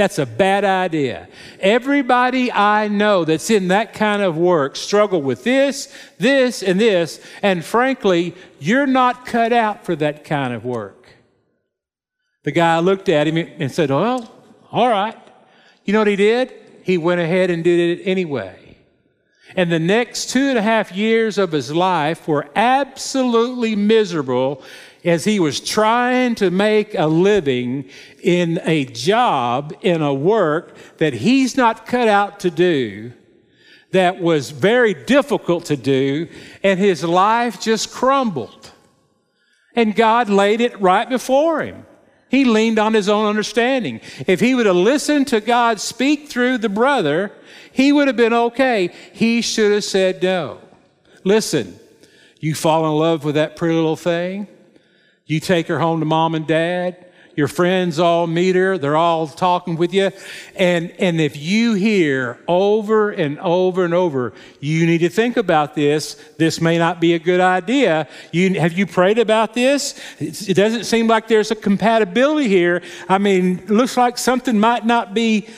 That's 0.00 0.18
a 0.18 0.24
bad 0.24 0.64
idea. 0.64 1.28
Everybody 1.60 2.50
I 2.50 2.88
know 2.88 3.26
that's 3.26 3.50
in 3.50 3.68
that 3.68 3.92
kind 3.92 4.22
of 4.22 4.34
work 4.34 4.74
struggle 4.74 5.20
with 5.20 5.44
this, 5.44 5.94
this, 6.16 6.62
and 6.62 6.80
this, 6.80 7.20
and 7.42 7.62
frankly, 7.62 8.34
you're 8.58 8.86
not 8.86 9.26
cut 9.26 9.52
out 9.52 9.84
for 9.84 9.94
that 9.96 10.24
kind 10.24 10.54
of 10.54 10.64
work. 10.64 11.06
The 12.44 12.50
guy 12.50 12.78
looked 12.78 13.10
at 13.10 13.26
him 13.26 13.36
and 13.36 13.70
said, 13.70 13.90
Well, 13.90 14.32
all 14.72 14.88
right. 14.88 15.18
You 15.84 15.92
know 15.92 15.98
what 15.98 16.08
he 16.08 16.16
did? 16.16 16.50
He 16.82 16.96
went 16.96 17.20
ahead 17.20 17.50
and 17.50 17.62
did 17.62 17.98
it 17.98 18.02
anyway. 18.06 18.78
And 19.54 19.70
the 19.70 19.78
next 19.78 20.30
two 20.30 20.48
and 20.48 20.56
a 20.56 20.62
half 20.62 20.92
years 20.92 21.36
of 21.36 21.52
his 21.52 21.72
life 21.72 22.26
were 22.26 22.48
absolutely 22.56 23.76
miserable 23.76 24.62
as 25.04 25.24
he 25.24 25.40
was 25.40 25.60
trying 25.60 26.34
to 26.36 26.50
make 26.50 26.94
a 26.94 27.06
living 27.06 27.88
in 28.22 28.60
a 28.64 28.84
job, 28.84 29.74
in 29.82 30.02
a 30.02 30.12
work 30.12 30.76
that 30.98 31.14
he's 31.14 31.56
not 31.56 31.86
cut 31.86 32.08
out 32.08 32.40
to 32.40 32.50
do, 32.50 33.12
that 33.92 34.20
was 34.20 34.50
very 34.50 34.94
difficult 34.94 35.64
to 35.66 35.76
do, 35.76 36.28
and 36.62 36.78
his 36.78 37.02
life 37.02 37.60
just 37.60 37.90
crumbled. 37.90 38.70
And 39.74 39.96
God 39.96 40.28
laid 40.28 40.60
it 40.60 40.80
right 40.80 41.08
before 41.08 41.62
him. 41.62 41.86
He 42.28 42.44
leaned 42.44 42.78
on 42.78 42.94
his 42.94 43.08
own 43.08 43.26
understanding. 43.26 44.00
If 44.26 44.38
he 44.38 44.54
would 44.54 44.66
have 44.66 44.76
listened 44.76 45.26
to 45.28 45.40
God 45.40 45.80
speak 45.80 46.28
through 46.28 46.58
the 46.58 46.68
brother, 46.68 47.32
he 47.72 47.92
would 47.92 48.06
have 48.06 48.16
been 48.16 48.32
okay. 48.32 48.92
He 49.12 49.42
should 49.42 49.72
have 49.72 49.84
said 49.84 50.22
no. 50.22 50.60
Listen, 51.24 51.78
you 52.38 52.54
fall 52.54 52.86
in 52.86 52.98
love 52.98 53.24
with 53.24 53.34
that 53.34 53.56
pretty 53.56 53.74
little 53.74 53.96
thing, 53.96 54.46
you 55.30 55.38
take 55.38 55.68
her 55.68 55.78
home 55.78 56.00
to 56.00 56.06
mom 56.06 56.34
and 56.34 56.44
dad. 56.44 57.06
Your 57.36 57.46
friends 57.46 58.00
all 58.00 58.26
meet 58.26 58.56
her. 58.56 58.76
They're 58.76 58.96
all 58.96 59.28
talking 59.28 59.76
with 59.76 59.94
you. 59.94 60.10
And, 60.56 60.90
and 60.98 61.20
if 61.20 61.36
you 61.36 61.74
hear 61.74 62.40
over 62.48 63.10
and 63.10 63.38
over 63.38 63.84
and 63.84 63.94
over, 63.94 64.32
you 64.58 64.84
need 64.86 64.98
to 64.98 65.08
think 65.08 65.36
about 65.36 65.76
this. 65.76 66.14
This 66.36 66.60
may 66.60 66.78
not 66.78 67.00
be 67.00 67.14
a 67.14 67.20
good 67.20 67.38
idea. 67.38 68.08
You, 68.32 68.58
have 68.58 68.72
you 68.72 68.86
prayed 68.86 69.20
about 69.20 69.54
this? 69.54 69.98
It, 70.18 70.54
doesn't 70.54 70.84
seem 70.84 71.06
like 71.06 71.28
there's 71.28 71.52
a 71.52 71.54
compatibility 71.54 72.48
here. 72.48 72.82
I 73.08 73.18
mean, 73.18 73.64
looks 73.68 73.96
like 73.96 74.18
something 74.18 74.58
might 74.58 74.84
not 74.84 75.14
be 75.14 75.48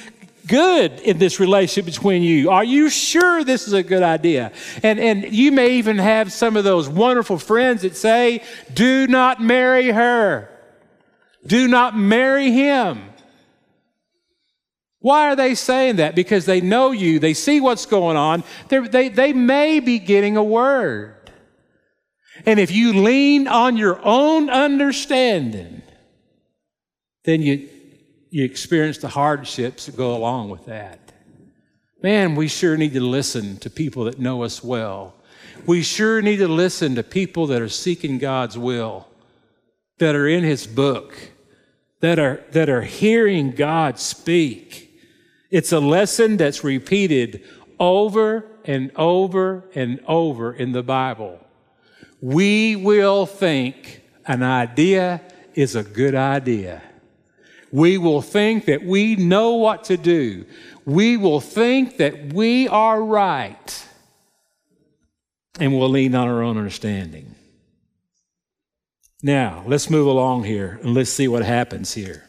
good 0.47 1.01
in 1.01 1.19
this 1.19 1.41
relationship 1.41 1.85
between 1.85 2.23
you? 2.23 2.51
Are 2.51 2.65
you 2.65 2.91
sure 2.91 3.45
this 3.45 3.67
is 3.67 3.73
a 3.73 3.83
good 3.83 4.03
idea? 4.03 4.53
And, 4.83 4.99
and 4.99 5.33
you 5.33 5.53
may 5.53 5.77
even 5.77 5.99
have 5.99 6.33
some 6.33 6.57
of 6.57 6.65
those 6.65 6.89
wonderful 6.89 7.39
friends 7.39 7.83
that 7.83 7.97
say, 7.97 8.43
do 8.73 9.07
not 9.07 9.41
marry 9.41 9.91
her. 9.91 10.49
Do 11.47 11.69
not 11.69 11.97
marry 11.97 12.51
him. 12.51 13.11
Why 15.01 15.29
are 15.29 15.37
they 15.37 15.57
saying 15.57 15.97
that? 15.97 16.15
Because 16.15 16.47
they 16.47 16.61
know 16.61 16.93
you, 16.93 17.19
they 17.19 17.35
see 17.35 17.61
what's 17.61 17.87
going 17.87 18.17
on, 18.17 18.45
They're, 18.69 18.87
they 18.87 19.09
they 19.09 19.33
may 19.33 19.81
be 19.81 19.99
getting 19.99 20.37
a 20.37 20.45
word. 20.45 21.17
And 22.47 22.61
if 22.61 22.71
you 22.71 22.93
lean 23.03 23.49
on 23.49 23.77
your 23.77 24.01
own 24.05 24.49
understanding, 24.49 25.83
then 27.25 27.43
you, 27.43 27.69
you 28.33 28.45
experience 28.45 28.97
the 28.97 29.09
hardships 29.09 29.85
that 29.87 29.97
go 29.97 30.17
along 30.17 30.49
with 30.49 30.65
that. 30.65 30.99
Man, 32.03 32.35
we 32.35 32.49
sure 32.49 32.79
need 32.79 32.95
to 32.95 33.01
listen 33.01 33.59
to 33.59 33.69
people 33.69 34.05
that 34.05 34.19
know 34.19 34.43
us 34.43 34.65
well. 34.65 35.15
We 35.67 35.83
sure 35.83 36.23
need 36.23 36.39
to 36.39 36.49
listen 36.49 36.95
to 36.95 37.03
people 37.03 37.47
that 37.49 37.61
are 37.61 37.69
seeking 37.69 38.17
God's 38.17 38.57
will, 38.57 39.07
that 39.99 40.15
are 40.15 40.27
in 40.27 40.45
His 40.45 40.67
book, 40.67 41.15
that 42.01 42.19
are, 42.19 42.43
that 42.53 42.71
are 42.71 42.81
hearing 42.81 43.51
God 43.51 43.99
speak. 43.99 44.99
It's 45.51 45.71
a 45.71 45.79
lesson 45.79 46.39
that's 46.39 46.65
repeated 46.65 47.45
over 47.79 48.47
and 48.65 48.91
over 48.97 49.65
and 49.75 50.01
over 50.09 50.55
in 50.55 50.73
the 50.73 50.83
Bible. 50.83 51.39
We 52.23 52.77
will 52.77 53.27
think 53.27 54.01
an 54.27 54.43
idea 54.43 55.21
is 55.55 55.77
a 55.77 55.83
good 55.83 56.15
idea. 56.15 56.83
We 57.73 57.97
will 57.97 58.21
think 58.21 58.67
that 58.67 58.85
we 58.85 59.17
know 59.17 59.55
what 59.55 59.85
to 59.85 59.97
do. 59.97 60.45
We 60.85 61.17
will 61.17 61.41
think 61.41 61.97
that 61.97 62.33
we 62.33 62.69
are 62.69 63.03
right. 63.03 63.87
And 65.59 65.77
we'll 65.77 65.89
lean 65.89 66.15
on 66.15 66.29
our 66.29 66.43
own 66.43 66.59
understanding. 66.59 67.35
Now, 69.23 69.65
let's 69.67 69.89
move 69.89 70.07
along 70.07 70.45
here 70.45 70.79
and 70.83 70.95
let's 70.95 71.11
see 71.11 71.29
what 71.29 71.45
happens 71.45 71.95
here. 71.95 72.29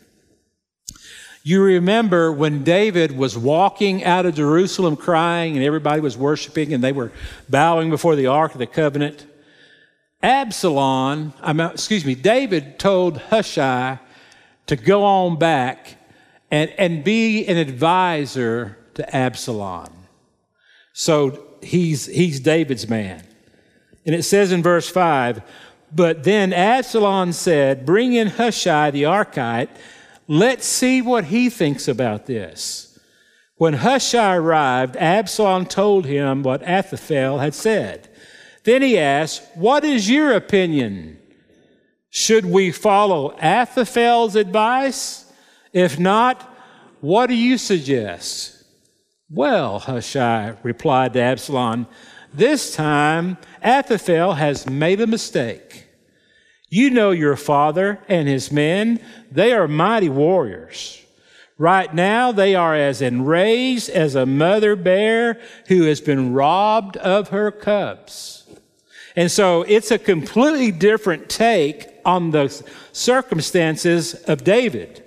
You 1.45 1.61
remember 1.61 2.31
when 2.31 2.63
David 2.63 3.17
was 3.17 3.37
walking 3.37 4.03
out 4.05 4.25
of 4.25 4.35
Jerusalem 4.35 4.95
crying 4.95 5.57
and 5.57 5.65
everybody 5.65 5.99
was 5.99 6.17
worshiping 6.17 6.73
and 6.73 6.81
they 6.81 6.93
were 6.93 7.11
bowing 7.49 7.89
before 7.89 8.15
the 8.15 8.27
Ark 8.27 8.53
of 8.53 8.59
the 8.59 8.67
Covenant? 8.67 9.25
Absalom, 10.21 11.33
excuse 11.43 12.05
me, 12.05 12.15
David 12.15 12.79
told 12.79 13.17
Hushai 13.17 13.99
to 14.67 14.75
go 14.75 15.03
on 15.03 15.37
back 15.37 15.97
and, 16.51 16.69
and 16.77 17.03
be 17.03 17.45
an 17.47 17.57
advisor 17.57 18.77
to 18.95 19.15
Absalom. 19.15 19.91
So 20.93 21.45
he's, 21.61 22.05
he's 22.05 22.39
David's 22.39 22.87
man. 22.87 23.23
And 24.05 24.13
it 24.13 24.23
says 24.23 24.51
in 24.51 24.61
verse 24.61 24.89
5 24.89 25.41
But 25.91 26.23
then 26.23 26.53
Absalom 26.53 27.33
said, 27.33 27.85
Bring 27.85 28.13
in 28.13 28.27
Hushai 28.27 28.91
the 28.91 29.03
Archite. 29.03 29.69
Let's 30.27 30.65
see 30.65 31.01
what 31.01 31.25
he 31.25 31.49
thinks 31.49 31.87
about 31.87 32.27
this. 32.27 32.99
When 33.57 33.73
Hushai 33.73 34.35
arrived, 34.35 34.95
Absalom 34.97 35.65
told 35.65 36.05
him 36.05 36.43
what 36.43 36.61
Ahithophel 36.63 37.39
had 37.39 37.53
said. 37.53 38.09
Then 38.63 38.81
he 38.81 38.97
asked, 38.97 39.43
What 39.55 39.83
is 39.83 40.09
your 40.09 40.33
opinion? 40.33 41.19
Should 42.15 42.45
we 42.45 42.71
follow 42.71 43.35
Ahithophel's 43.41 44.35
advice? 44.35 45.25
If 45.73 45.97
not, 45.97 46.43
what 47.01 47.25
do 47.25 47.33
you 47.33 47.57
suggest? 47.57 48.63
Well, 49.31 49.79
Hushai 49.79 50.53
replied 50.61 51.13
to 51.13 51.21
Absalom, 51.21 51.87
this 52.31 52.75
time 52.75 53.37
Ahithophel 53.63 54.33
has 54.33 54.69
made 54.69 55.01
a 55.01 55.07
mistake. 55.07 55.87
You 56.69 56.91
know 56.91 57.09
your 57.09 57.35
father 57.35 57.99
and 58.07 58.27
his 58.27 58.51
men. 58.51 58.99
They 59.31 59.51
are 59.51 59.67
mighty 59.67 60.09
warriors. 60.09 61.03
Right 61.57 61.91
now, 61.95 62.31
they 62.31 62.53
are 62.53 62.75
as 62.75 63.01
enraged 63.01 63.89
as 63.89 64.13
a 64.13 64.27
mother 64.27 64.75
bear 64.75 65.41
who 65.67 65.85
has 65.85 65.99
been 65.99 66.31
robbed 66.31 66.95
of 66.97 67.29
her 67.29 67.49
cubs. 67.49 68.42
And 69.15 69.31
so 69.31 69.61
it's 69.63 69.91
a 69.91 69.99
completely 69.99 70.71
different 70.71 71.29
take 71.29 71.87
on 72.03 72.31
the 72.31 72.49
circumstances 72.91 74.13
of 74.13 74.43
David. 74.43 75.03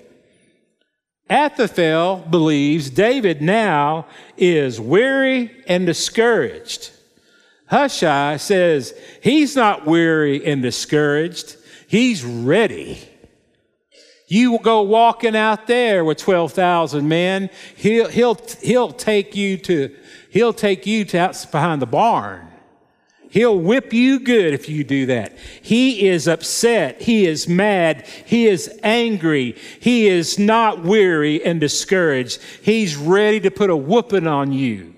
Ahithophel 1.29 2.25
believes 2.31 2.89
David 2.89 3.43
now 3.43 4.07
is 4.37 4.81
weary 4.81 5.51
and 5.67 5.85
discouraged. 5.85 6.93
Hushai 7.67 8.37
says 8.37 8.95
he's 9.23 9.57
not 9.57 9.87
weary 9.87 10.47
and 10.47 10.63
discouraged. 10.63 11.57
He's 11.89 12.25
ready. 12.25 13.01
You 14.29 14.53
will 14.53 14.59
go 14.59 14.83
walking 14.83 15.37
out 15.37 15.67
there 15.67 16.05
with 16.05 16.19
12,000 16.19 17.09
men. 17.09 17.51
He'll, 17.77 18.09
he'll, 18.09 18.39
he'll 18.61 18.93
take 18.93 19.35
you 19.35 19.57
to, 19.59 19.95
he'll 20.31 20.53
take 20.53 20.87
you 20.87 21.05
to 21.07 21.19
out 21.19 21.47
behind 21.51 21.83
the 21.83 21.87
barn. 21.87 22.49
He'll 23.31 23.59
whip 23.59 23.93
you 23.93 24.21
good 24.21 24.55
if 24.55 24.69
you 24.69 24.85
do 24.85 25.07
that. 25.07 25.37
He 25.61 26.09
is 26.09 26.29
upset. 26.29 27.03
He 27.03 27.27
is 27.27 27.49
mad. 27.49 28.07
He 28.25 28.47
is 28.47 28.79
angry. 28.83 29.57
He 29.81 30.07
is 30.07 30.39
not 30.39 30.83
weary 30.83 31.45
and 31.45 31.61
discouraged. 31.61 32.41
He's 32.63 32.97
ready 32.97 33.41
to 33.41 33.51
put 33.51 33.71
a 33.71 33.77
whooping 33.77 34.27
on 34.27 34.53
you. 34.53 34.95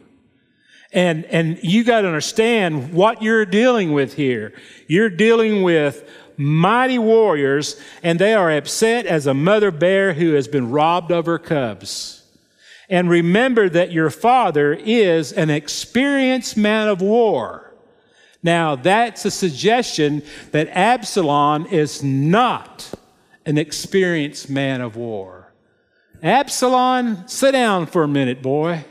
And, 0.92 1.24
and 1.26 1.58
you 1.62 1.84
got 1.84 2.02
to 2.02 2.06
understand 2.06 2.92
what 2.92 3.22
you're 3.22 3.44
dealing 3.44 3.92
with 3.92 4.14
here. 4.14 4.54
You're 4.86 5.10
dealing 5.10 5.62
with 5.62 6.08
mighty 6.38 6.98
warriors, 6.98 7.78
and 8.02 8.18
they 8.18 8.32
are 8.32 8.50
upset 8.50 9.04
as 9.04 9.26
a 9.26 9.34
mother 9.34 9.70
bear 9.70 10.14
who 10.14 10.34
has 10.34 10.48
been 10.48 10.70
robbed 10.70 11.10
of 11.10 11.26
her 11.26 11.38
cubs. 11.38 12.22
And 12.88 13.10
remember 13.10 13.68
that 13.68 13.92
your 13.92 14.08
father 14.08 14.72
is 14.72 15.32
an 15.32 15.50
experienced 15.50 16.56
man 16.56 16.88
of 16.88 17.02
war. 17.02 17.67
Now, 18.42 18.76
that's 18.76 19.24
a 19.24 19.30
suggestion 19.30 20.22
that 20.52 20.68
Absalom 20.68 21.66
is 21.66 22.02
not 22.02 22.92
an 23.44 23.58
experienced 23.58 24.48
man 24.48 24.80
of 24.80 24.96
war. 24.96 25.52
Absalom, 26.22 27.26
sit 27.26 27.52
down 27.52 27.86
for 27.86 28.02
a 28.02 28.08
minute, 28.08 28.42
boy. 28.42 28.84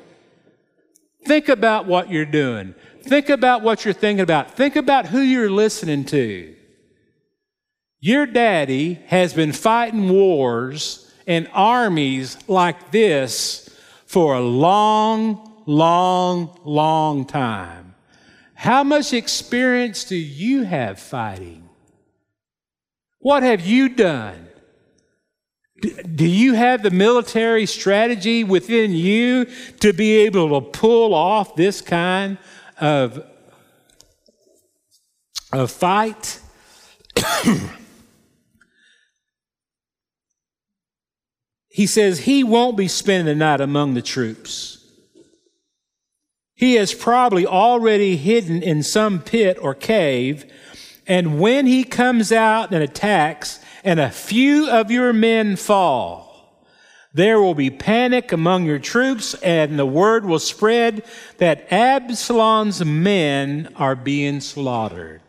Think 1.26 1.50
about 1.50 1.86
what 1.86 2.10
you're 2.10 2.26
doing. 2.26 2.74
Think 3.04 3.30
about 3.30 3.62
what 3.62 3.86
you're 3.86 3.94
thinking 3.94 4.22
about. 4.22 4.52
Think 4.52 4.76
about 4.76 5.08
who 5.08 5.20
you're 5.20 5.50
listening 5.50 6.06
to. 6.06 6.56
Your 8.00 8.26
daddy 8.26 8.96
has 9.08 9.34
been 9.34 9.54
fighting 9.54 10.10
wars 10.10 11.12
and 11.26 11.50
armies 11.54 12.38
like 12.48 12.92
this 12.92 13.70
for 14.06 14.36
a 14.36 14.42
long, 14.42 15.64
long, 15.66 16.60
long 16.64 17.26
time. 17.26 17.87
How 18.58 18.84
much 18.84 19.14
experience 19.14 20.04
do 20.04 20.16
you 20.16 20.64
have 20.64 21.00
fighting? 21.00 21.70
What 23.20 23.44
have 23.44 23.62
you 23.62 23.88
done? 23.88 24.48
Do 25.80 26.26
you 26.26 26.54
have 26.54 26.82
the 26.82 26.90
military 26.90 27.68
strategy 27.68 28.44
within 28.44 28.94
you 28.94 29.46
to 29.80 29.94
be 29.94 30.22
able 30.22 30.60
to 30.60 30.68
pull 30.72 31.14
off 31.14 31.56
this 31.56 31.82
kind 31.82 32.40
of, 32.80 33.24
of 35.54 35.70
fight? 35.70 36.40
he 41.70 41.86
says 41.86 42.22
he 42.22 42.44
won't 42.44 42.76
be 42.76 42.88
spending 42.88 43.28
the 43.28 43.36
night 43.36 43.62
among 43.62 43.94
the 43.94 44.02
troops. 44.02 44.77
He 46.58 46.76
is 46.76 46.96
probably 46.96 47.46
already 47.46 48.18
hidden 48.18 48.64
in 48.64 48.82
some 48.82 49.22
pit 49.22 49.60
or 49.62 49.76
cave, 49.76 50.44
and 51.06 51.40
when 51.40 51.68
he 51.68 51.84
comes 51.84 52.32
out 52.32 52.74
and 52.74 52.84
attacks, 52.84 53.60
and 53.84 54.00
a 54.00 54.10
few 54.10 54.68
of 54.68 54.90
your 54.90 55.14
men 55.14 55.56
fall, 55.56 56.68
there 57.14 57.40
will 57.40 57.54
be 57.54 57.70
panic 57.70 58.32
among 58.32 58.66
your 58.66 58.80
troops, 58.80 59.36
and 59.36 59.78
the 59.78 59.86
word 59.86 60.26
will 60.26 60.40
spread 60.40 61.04
that 61.38 61.72
Absalom's 61.72 62.84
men 62.84 63.72
are 63.76 63.96
being 63.96 64.42
slaughtered. 64.42 65.22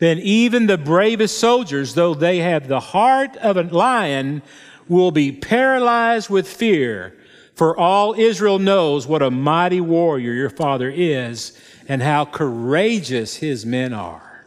Then 0.00 0.18
even 0.18 0.66
the 0.66 0.78
bravest 0.78 1.38
soldiers, 1.38 1.94
though 1.94 2.12
they 2.12 2.38
have 2.38 2.68
the 2.68 2.80
heart 2.80 3.38
of 3.38 3.56
a 3.56 3.62
lion, 3.62 4.42
will 4.86 5.12
be 5.12 5.32
paralyzed 5.32 6.28
with 6.28 6.46
fear, 6.46 7.16
for 7.60 7.76
all 7.76 8.14
Israel 8.14 8.58
knows 8.58 9.06
what 9.06 9.20
a 9.20 9.30
mighty 9.30 9.82
warrior 9.82 10.32
your 10.32 10.48
father 10.48 10.88
is 10.88 11.52
and 11.86 12.02
how 12.02 12.24
courageous 12.24 13.36
his 13.36 13.66
men 13.66 13.92
are. 13.92 14.46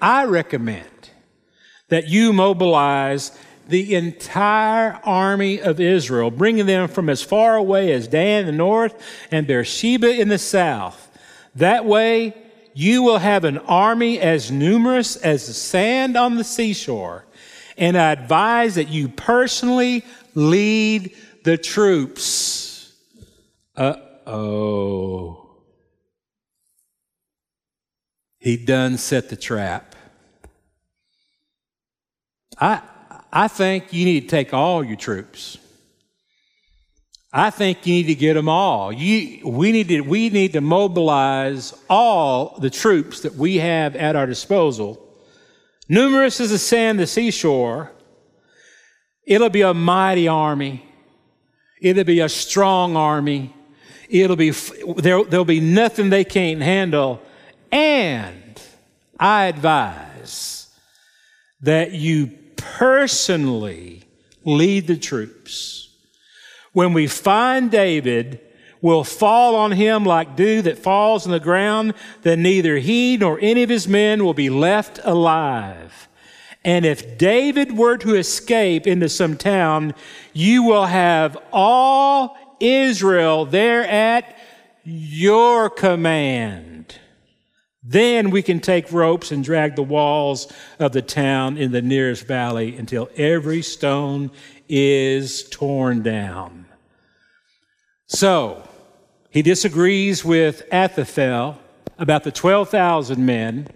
I 0.00 0.24
recommend 0.24 1.10
that 1.88 2.08
you 2.08 2.32
mobilize 2.32 3.30
the 3.68 3.94
entire 3.94 4.98
army 5.04 5.60
of 5.60 5.78
Israel, 5.78 6.32
bringing 6.32 6.66
them 6.66 6.88
from 6.88 7.08
as 7.08 7.22
far 7.22 7.54
away 7.54 7.92
as 7.92 8.08
Dan 8.08 8.40
in 8.40 8.46
the 8.46 8.50
north 8.50 9.00
and 9.30 9.46
Beersheba 9.46 10.20
in 10.20 10.26
the 10.26 10.38
south. 10.38 11.16
That 11.54 11.84
way, 11.84 12.34
you 12.74 13.04
will 13.04 13.18
have 13.18 13.44
an 13.44 13.58
army 13.58 14.18
as 14.18 14.50
numerous 14.50 15.14
as 15.14 15.46
the 15.46 15.54
sand 15.54 16.16
on 16.16 16.34
the 16.34 16.42
seashore 16.42 17.24
and 17.78 17.96
I 17.96 18.12
advise 18.12 18.76
that 18.76 18.88
you 18.88 19.08
personally 19.08 20.04
lead 20.34 21.14
the 21.46 21.56
troops. 21.56 22.92
Uh 23.76 23.94
oh. 24.26 25.62
He 28.38 28.56
done 28.56 28.98
set 28.98 29.28
the 29.28 29.36
trap. 29.36 29.94
I, 32.60 32.82
I 33.32 33.46
think 33.46 33.92
you 33.92 34.04
need 34.04 34.22
to 34.22 34.26
take 34.26 34.52
all 34.52 34.82
your 34.82 34.96
troops. 34.96 35.58
I 37.32 37.50
think 37.50 37.86
you 37.86 37.94
need 37.94 38.06
to 38.06 38.14
get 38.16 38.34
them 38.34 38.48
all. 38.48 38.92
You, 38.92 39.46
we, 39.46 39.70
need 39.70 39.88
to, 39.88 40.00
we 40.00 40.30
need 40.30 40.52
to 40.54 40.60
mobilize 40.60 41.74
all 41.88 42.58
the 42.58 42.70
troops 42.70 43.20
that 43.20 43.34
we 43.34 43.58
have 43.58 43.94
at 43.94 44.16
our 44.16 44.26
disposal 44.26 45.00
numerous 45.88 46.40
as 46.40 46.50
the 46.50 46.58
sand 46.58 46.98
the 46.98 47.06
seashore. 47.06 47.92
It'll 49.24 49.50
be 49.50 49.62
a 49.62 49.74
mighty 49.74 50.26
army. 50.26 50.82
It'll 51.80 52.04
be 52.04 52.20
a 52.20 52.28
strong 52.28 52.96
army. 52.96 53.54
It'll 54.08 54.36
be, 54.36 54.50
there, 54.50 55.24
there'll 55.24 55.44
be 55.44 55.60
nothing 55.60 56.10
they 56.10 56.24
can't 56.24 56.62
handle. 56.62 57.20
And 57.70 58.60
I 59.18 59.46
advise 59.46 60.68
that 61.60 61.92
you 61.92 62.28
personally 62.56 64.04
lead 64.44 64.86
the 64.86 64.96
troops. 64.96 65.88
When 66.72 66.92
we 66.92 67.06
find 67.06 67.70
David, 67.70 68.40
will 68.80 69.04
fall 69.04 69.56
on 69.56 69.72
him 69.72 70.04
like 70.04 70.36
dew 70.36 70.62
that 70.62 70.78
falls 70.78 71.26
on 71.26 71.32
the 71.32 71.40
ground, 71.40 71.94
then 72.22 72.42
neither 72.42 72.76
he 72.76 73.16
nor 73.16 73.38
any 73.40 73.62
of 73.62 73.68
his 73.68 73.88
men 73.88 74.24
will 74.24 74.34
be 74.34 74.50
left 74.50 75.00
alive. 75.02 76.05
And 76.66 76.84
if 76.84 77.16
David 77.16 77.78
were 77.78 77.96
to 77.98 78.16
escape 78.16 78.88
into 78.88 79.08
some 79.08 79.36
town, 79.36 79.94
you 80.32 80.64
will 80.64 80.86
have 80.86 81.38
all 81.52 82.36
Israel 82.58 83.46
there 83.46 83.84
at 83.84 84.36
your 84.82 85.70
command. 85.70 86.98
Then 87.84 88.30
we 88.30 88.42
can 88.42 88.58
take 88.58 88.90
ropes 88.90 89.30
and 89.30 89.44
drag 89.44 89.76
the 89.76 89.84
walls 89.84 90.52
of 90.80 90.90
the 90.90 91.02
town 91.02 91.56
in 91.56 91.70
the 91.70 91.82
nearest 91.82 92.26
valley 92.26 92.76
until 92.76 93.10
every 93.16 93.62
stone 93.62 94.32
is 94.68 95.48
torn 95.48 96.02
down. 96.02 96.66
So, 98.08 98.68
he 99.30 99.42
disagrees 99.42 100.24
with 100.24 100.62
Ahithophel 100.72 101.60
about 101.96 102.24
the 102.24 102.32
12,000 102.32 103.24
men, 103.24 103.68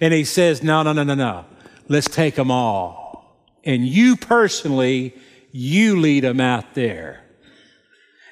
and 0.00 0.14
he 0.14 0.24
says, 0.24 0.62
No, 0.62 0.82
no, 0.82 0.94
no, 0.94 1.02
no, 1.02 1.14
no. 1.14 1.44
Let's 1.92 2.08
take 2.08 2.36
them 2.36 2.50
all. 2.50 3.36
And 3.64 3.86
you 3.86 4.16
personally, 4.16 5.14
you 5.50 6.00
lead 6.00 6.24
them 6.24 6.40
out 6.40 6.72
there. 6.72 7.22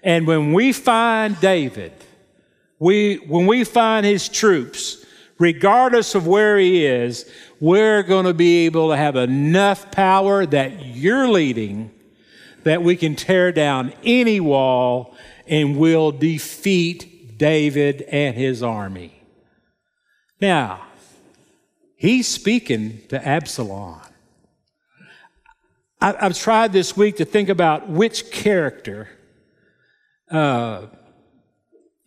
And 0.02 0.26
when 0.26 0.54
we 0.54 0.72
find 0.72 1.38
David, 1.40 1.92
we, 2.78 3.16
when 3.16 3.46
we 3.46 3.64
find 3.64 4.06
his 4.06 4.30
troops, 4.30 5.04
regardless 5.38 6.14
of 6.14 6.26
where 6.26 6.58
he 6.58 6.86
is, 6.86 7.30
we're 7.60 8.02
going 8.02 8.24
to 8.24 8.32
be 8.32 8.64
able 8.64 8.88
to 8.88 8.96
have 8.96 9.16
enough 9.16 9.90
power 9.90 10.46
that 10.46 10.86
you're 10.86 11.28
leading 11.28 11.90
that 12.64 12.82
we 12.82 12.96
can 12.96 13.14
tear 13.14 13.52
down 13.52 13.92
any 14.02 14.40
wall 14.40 15.14
and 15.46 15.76
we'll 15.76 16.12
defeat 16.12 17.36
David 17.36 18.00
and 18.08 18.34
his 18.34 18.62
army. 18.62 19.22
Now, 20.40 20.86
He's 22.00 22.26
speaking 22.26 23.02
to 23.10 23.22
Absalom. 23.22 24.00
I, 26.00 26.14
have 26.18 26.34
tried 26.34 26.72
this 26.72 26.96
week 26.96 27.18
to 27.18 27.26
think 27.26 27.50
about 27.50 27.90
which 27.90 28.30
character 28.30 29.10
uh, 30.30 30.86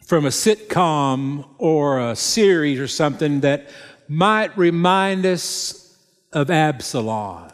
from 0.03 0.25
a 0.25 0.29
sitcom 0.29 1.47
or 1.59 2.09
a 2.09 2.15
series 2.15 2.79
or 2.79 2.87
something 2.87 3.41
that 3.41 3.69
might 4.07 4.57
remind 4.57 5.27
us 5.27 5.95
of 6.31 6.49
Absalom. 6.49 7.51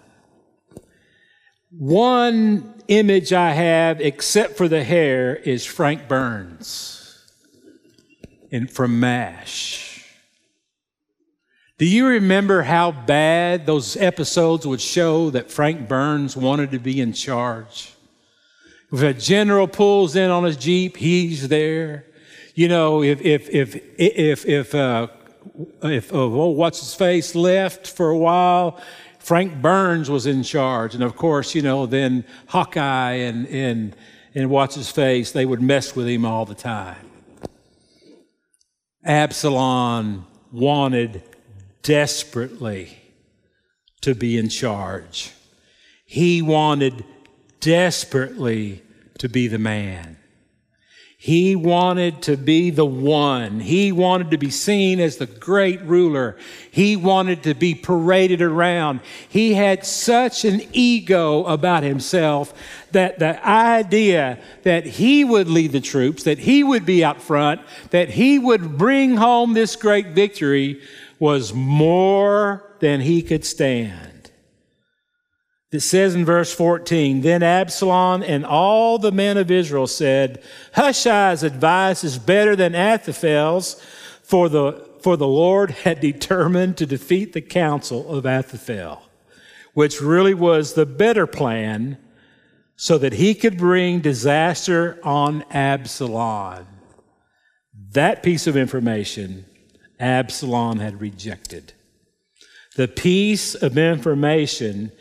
One 1.71 2.73
image 2.87 3.33
I 3.33 3.51
have, 3.51 3.99
except 3.99 4.55
for 4.55 4.69
the 4.69 4.85
hair, 4.85 5.35
is 5.35 5.65
Frank 5.65 6.07
Burns 6.07 7.21
in, 8.49 8.67
from 8.67 9.01
MASH. 9.01 9.88
Do 11.79 11.85
you 11.85 12.07
remember 12.07 12.61
how 12.61 12.91
bad 12.91 13.65
those 13.65 13.95
episodes 13.95 14.67
would 14.67 14.81
show 14.81 15.29
that 15.29 15.49
Frank 15.49 15.87
Burns 15.87 16.35
wanted 16.35 16.71
to 16.71 16.79
be 16.79 16.99
in 16.99 17.13
charge? 17.13 17.93
If 18.91 19.01
a 19.01 19.13
general 19.13 19.65
pulls 19.65 20.17
in 20.17 20.29
on 20.29 20.43
his 20.43 20.57
Jeep, 20.57 20.97
he's 20.97 21.47
there. 21.47 22.05
You 22.53 22.67
know, 22.67 23.01
if, 23.01 23.21
if, 23.21 23.49
if, 23.49 23.77
if, 23.97 24.45
if, 24.45 24.75
uh, 24.75 25.07
if, 25.81 26.13
uh, 26.13 26.17
oh, 26.17 26.49
what's 26.49 26.81
his 26.81 26.93
face 26.95 27.33
left 27.33 27.87
for 27.87 28.09
a 28.09 28.17
while, 28.17 28.77
Frank 29.19 29.61
Burns 29.61 30.09
was 30.09 30.25
in 30.25 30.43
charge. 30.43 30.95
And 30.95 31.03
of 31.03 31.15
course, 31.15 31.55
you 31.55 31.61
know, 31.61 31.85
then 31.85 32.25
Hawkeye 32.47 33.13
and, 33.13 33.47
and, 33.47 33.95
and 34.35 34.49
what's 34.49 34.75
his 34.75 34.91
face, 34.91 35.31
they 35.31 35.45
would 35.45 35.61
mess 35.61 35.95
with 35.95 36.09
him 36.09 36.25
all 36.25 36.45
the 36.45 36.55
time. 36.55 37.09
Absalom 39.05 40.25
wanted 40.51 41.23
desperately 41.81 42.97
to 44.01 44.15
be 44.15 44.37
in 44.37 44.49
charge. 44.49 45.31
He 46.05 46.41
wanted 46.41 47.03
desperately 47.59 48.83
to 49.19 49.29
be 49.29 49.47
the 49.47 49.59
man. 49.59 50.17
He 51.21 51.53
wanted 51.53 52.21
to 52.23 52.37
be 52.37 52.69
the 52.69 52.85
one. 52.85 53.59
He 53.59 53.91
wanted 53.91 54.31
to 54.31 54.37
be 54.37 54.49
seen 54.49 55.01
as 55.01 55.17
the 55.17 55.25
great 55.25 55.81
ruler. 55.81 56.37
He 56.71 56.95
wanted 56.95 57.43
to 57.43 57.53
be 57.53 57.75
paraded 57.75 58.41
around. 58.41 59.01
He 59.27 59.53
had 59.53 59.85
such 59.85 60.45
an 60.45 60.61
ego 60.71 61.43
about 61.43 61.83
himself 61.83 62.53
that 62.93 63.19
the 63.19 63.45
idea 63.45 64.39
that 64.63 64.85
he 64.85 65.25
would 65.25 65.49
lead 65.49 65.73
the 65.73 65.81
troops, 65.81 66.23
that 66.23 66.39
he 66.39 66.63
would 66.63 66.85
be 66.85 67.03
out 67.03 67.21
front, 67.21 67.59
that 67.89 68.11
he 68.11 68.39
would 68.39 68.77
bring 68.77 69.17
home 69.17 69.51
this 69.51 69.75
great 69.75 70.07
victory 70.07 70.81
was 71.19 71.53
more 71.53 72.75
than 72.79 73.01
he 73.01 73.21
could 73.21 73.45
stand. 73.45 74.31
It 75.71 75.81
says 75.81 76.15
in 76.15 76.25
verse 76.25 76.51
14, 76.51 77.21
Then 77.21 77.43
Absalom 77.43 78.23
and 78.23 78.45
all 78.45 78.97
the 78.97 79.11
men 79.11 79.37
of 79.37 79.51
Israel 79.51 79.85
said, 79.85 80.41
Hushai's 80.73 81.43
advice 81.43 82.03
is 82.03 82.17
better 82.17 82.55
than 82.55 82.73
Ahithophel's, 82.73 83.79
for 84.23 84.49
the, 84.49 84.87
for 85.01 85.15
the 85.15 85.27
Lord 85.27 85.71
had 85.71 85.99
determined 85.99 86.77
to 86.77 86.85
defeat 86.87 87.33
the 87.33 87.41
counsel 87.41 88.11
of 88.11 88.25
Ahithophel, 88.25 89.03
which 89.73 90.01
really 90.01 90.33
was 90.33 90.73
the 90.73 90.87
better 90.87 91.27
plan, 91.27 91.97
so 92.75 92.97
that 92.97 93.13
he 93.13 93.35
could 93.35 93.57
bring 93.57 93.99
disaster 93.99 94.99
on 95.03 95.43
Absalom. 95.51 96.65
That 97.91 98.23
piece 98.23 98.47
of 98.47 98.55
information 98.55 99.45
Absalom 99.99 100.79
had 100.79 101.01
rejected. 101.01 101.73
The 102.75 102.87
piece 102.87 103.55
of 103.55 103.77
information 103.77 104.91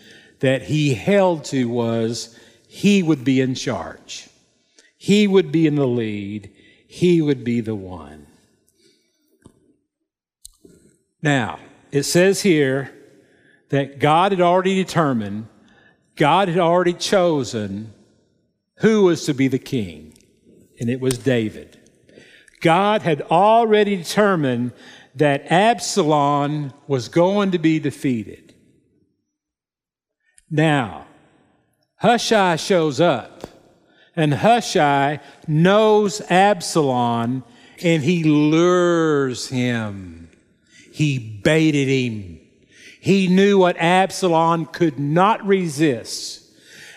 that 0.40 0.62
he 0.62 0.94
held 0.94 1.44
to 1.46 1.68
was 1.68 2.36
he 2.68 3.02
would 3.02 3.24
be 3.24 3.40
in 3.40 3.54
charge, 3.54 4.28
he 4.96 5.26
would 5.26 5.52
be 5.52 5.66
in 5.66 5.76
the 5.76 5.86
lead, 5.86 6.50
he 6.88 7.22
would 7.22 7.44
be 7.44 7.60
the 7.60 7.74
one. 7.74 8.26
Now, 11.22 11.58
it 11.90 12.04
says 12.04 12.42
here 12.42 12.92
that 13.70 13.98
God 13.98 14.32
had 14.32 14.40
already 14.40 14.74
determined, 14.76 15.46
God 16.16 16.48
had 16.48 16.58
already 16.58 16.92
chosen 16.92 17.92
who 18.76 19.04
was 19.04 19.24
to 19.26 19.34
be 19.34 19.48
the 19.48 19.58
king, 19.58 20.14
and 20.80 20.88
it 20.88 21.00
was 21.00 21.18
David. 21.18 21.77
God 22.60 23.02
had 23.02 23.22
already 23.22 23.96
determined 23.96 24.72
that 25.14 25.50
Absalom 25.50 26.72
was 26.86 27.08
going 27.08 27.50
to 27.52 27.58
be 27.58 27.78
defeated. 27.78 28.54
Now, 30.50 31.06
Hushai 31.96 32.56
shows 32.56 33.00
up, 33.00 33.46
and 34.14 34.34
Hushai 34.34 35.20
knows 35.46 36.20
Absalom, 36.30 37.44
and 37.82 38.02
he 38.02 38.24
lures 38.24 39.48
him. 39.48 40.30
He 40.92 41.18
baited 41.18 41.88
him. 41.88 42.40
He 43.00 43.28
knew 43.28 43.58
what 43.58 43.76
Absalom 43.78 44.66
could 44.66 44.98
not 44.98 45.44
resist. 45.46 46.47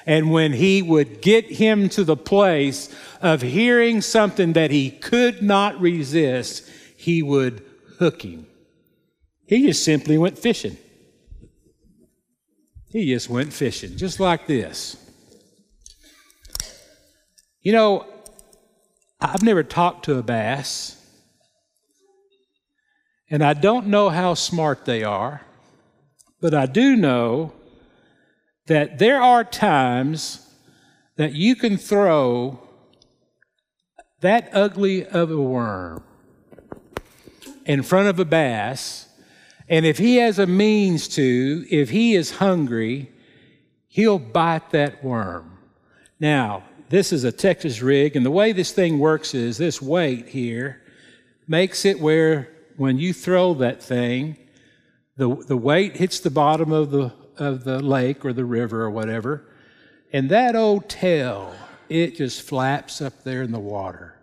And 0.05 0.31
when 0.31 0.53
he 0.53 0.81
would 0.81 1.21
get 1.21 1.45
him 1.45 1.89
to 1.89 2.03
the 2.03 2.17
place 2.17 2.93
of 3.21 3.41
hearing 3.41 4.01
something 4.01 4.53
that 4.53 4.71
he 4.71 4.89
could 4.89 5.41
not 5.41 5.79
resist, 5.79 6.67
he 6.97 7.21
would 7.21 7.63
hook 7.99 8.23
him. 8.23 8.47
He 9.45 9.67
just 9.67 9.83
simply 9.83 10.17
went 10.17 10.39
fishing. 10.39 10.77
He 12.89 13.05
just 13.13 13.29
went 13.29 13.53
fishing, 13.53 13.95
just 13.95 14.19
like 14.19 14.47
this. 14.47 14.97
You 17.61 17.71
know, 17.73 18.05
I've 19.19 19.43
never 19.43 19.63
talked 19.63 20.05
to 20.05 20.17
a 20.17 20.23
bass, 20.23 20.97
and 23.29 23.43
I 23.43 23.53
don't 23.53 23.87
know 23.87 24.09
how 24.09 24.33
smart 24.33 24.85
they 24.85 25.03
are, 25.03 25.41
but 26.41 26.53
I 26.53 26.65
do 26.65 26.95
know 26.95 27.53
that 28.67 28.99
there 28.99 29.21
are 29.21 29.43
times 29.43 30.47
that 31.15 31.33
you 31.33 31.55
can 31.55 31.77
throw 31.77 32.59
that 34.21 34.49
ugly 34.53 35.05
of 35.05 35.31
a 35.31 35.41
worm 35.41 36.03
in 37.65 37.83
front 37.83 38.07
of 38.07 38.19
a 38.19 38.25
bass, 38.25 39.07
and 39.67 39.85
if 39.85 39.97
he 39.97 40.17
has 40.17 40.39
a 40.39 40.47
means 40.47 41.07
to, 41.07 41.65
if 41.69 41.89
he 41.89 42.15
is 42.15 42.37
hungry, 42.37 43.11
he'll 43.87 44.19
bite 44.19 44.71
that 44.71 45.03
worm. 45.03 45.57
Now, 46.19 46.63
this 46.89 47.13
is 47.13 47.23
a 47.23 47.31
Texas 47.31 47.81
rig, 47.81 48.15
and 48.15 48.25
the 48.25 48.31
way 48.31 48.51
this 48.51 48.71
thing 48.71 48.99
works 48.99 49.33
is 49.33 49.57
this 49.57 49.81
weight 49.81 50.27
here 50.29 50.81
makes 51.47 51.85
it 51.85 51.99
where 51.99 52.49
when 52.77 52.97
you 52.97 53.13
throw 53.13 53.53
that 53.55 53.81
thing, 53.81 54.37
the, 55.17 55.35
the 55.47 55.57
weight 55.57 55.97
hits 55.97 56.19
the 56.19 56.29
bottom 56.29 56.71
of 56.71 56.91
the, 56.91 57.13
of 57.37 57.63
the 57.63 57.79
lake 57.79 58.23
or 58.25 58.33
the 58.33 58.45
river 58.45 58.81
or 58.83 58.89
whatever, 58.89 59.45
and 60.13 60.29
that 60.29 60.55
old 60.55 60.89
tail 60.89 61.55
it 61.91 62.15
just 62.15 62.41
flaps 62.41 63.01
up 63.01 63.23
there 63.23 63.43
in 63.43 63.51
the 63.51 63.59
water. 63.59 64.15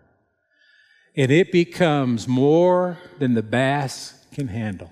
And 1.15 1.31
it 1.31 1.53
becomes 1.53 2.27
more 2.27 2.99
than 3.19 3.35
the 3.35 3.43
bass 3.43 4.25
can 4.33 4.49
handle. 4.49 4.91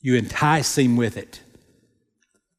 You 0.00 0.16
entice 0.16 0.78
him 0.78 0.96
with 0.96 1.18
it. 1.18 1.42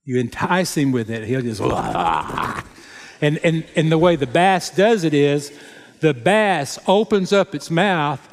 You 0.03 0.19
entice 0.19 0.77
him 0.77 0.91
with 0.91 1.09
it. 1.09 1.23
He'll 1.23 1.41
just, 1.41 1.61
and, 3.21 3.39
and, 3.39 3.65
and 3.75 3.91
the 3.91 3.97
way 3.97 4.15
the 4.15 4.27
bass 4.27 4.69
does 4.69 5.03
it 5.03 5.13
is 5.13 5.51
the 5.99 6.13
bass 6.13 6.77
opens 6.87 7.33
up 7.33 7.55
its 7.55 7.71
mouth 7.71 8.27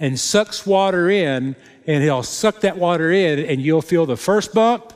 and 0.00 0.18
sucks 0.18 0.66
water 0.66 1.08
in, 1.08 1.54
and 1.86 2.02
he'll 2.02 2.22
suck 2.22 2.60
that 2.60 2.76
water 2.76 3.10
in, 3.10 3.38
and 3.38 3.60
you'll 3.60 3.82
feel 3.82 4.06
the 4.06 4.16
first 4.16 4.54
bump, 4.54 4.92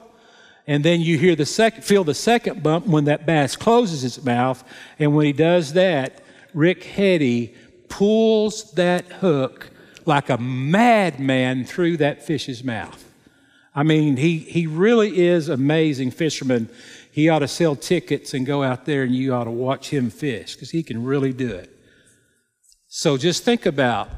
and 0.67 0.85
then 0.85 1.01
you 1.01 1.19
hear 1.19 1.37
the 1.37 1.47
second, 1.47 1.83
feel 1.83 2.05
the 2.05 2.15
second 2.15 2.63
bump 2.63 2.87
when 2.87 3.05
that 3.05 3.27
bass 3.27 3.57
closes 3.57 4.05
its 4.05 4.23
mouth. 4.25 4.65
And 4.99 5.15
when 5.15 5.27
he 5.27 5.33
does 5.33 5.75
that, 5.75 6.23
Rick 6.55 6.85
Hetty 6.85 7.55
pulls 7.89 8.73
that 8.73 9.05
hook 9.07 9.71
like 10.07 10.31
a 10.31 10.39
madman 10.39 11.65
through 11.65 11.99
that 11.99 12.25
fish's 12.25 12.65
mouth. 12.65 13.03
I 13.75 13.83
mean, 13.83 14.17
he, 14.17 14.39
he 14.39 14.67
really 14.67 15.27
is 15.27 15.49
amazing 15.49 16.13
fisherman. 16.13 16.69
He 17.11 17.29
ought 17.29 17.41
to 17.41 17.49
sell 17.49 17.77
tickets 17.77 18.33
and 18.33 18.47
go 18.47 18.63
out 18.63 18.87
there 18.87 19.03
and 19.03 19.15
you 19.15 19.35
ought 19.35 19.45
to 19.45 19.51
watch 19.51 19.91
him 19.91 20.11
fish 20.11 20.55
because 20.55 20.71
he 20.71 20.83
can 20.83 21.05
really 21.05 21.33
do 21.33 21.51
it. 21.51 21.71
So 22.89 23.17
just 23.17 23.45
think 23.45 23.67
about 23.67 24.09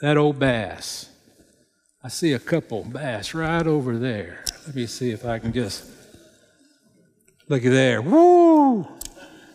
that 0.00 0.16
old 0.16 0.38
bass. 0.38 1.10
I 2.02 2.08
see 2.08 2.32
a 2.32 2.38
couple 2.38 2.84
bass 2.84 3.34
right 3.34 3.66
over 3.66 3.98
there. 3.98 4.44
Let 4.66 4.76
me 4.76 4.86
see 4.86 5.10
if 5.10 5.24
I 5.24 5.40
can 5.40 5.52
just 5.52 5.84
look 7.48 7.64
at 7.64 7.70
there. 7.70 8.00
Woo! 8.00 8.86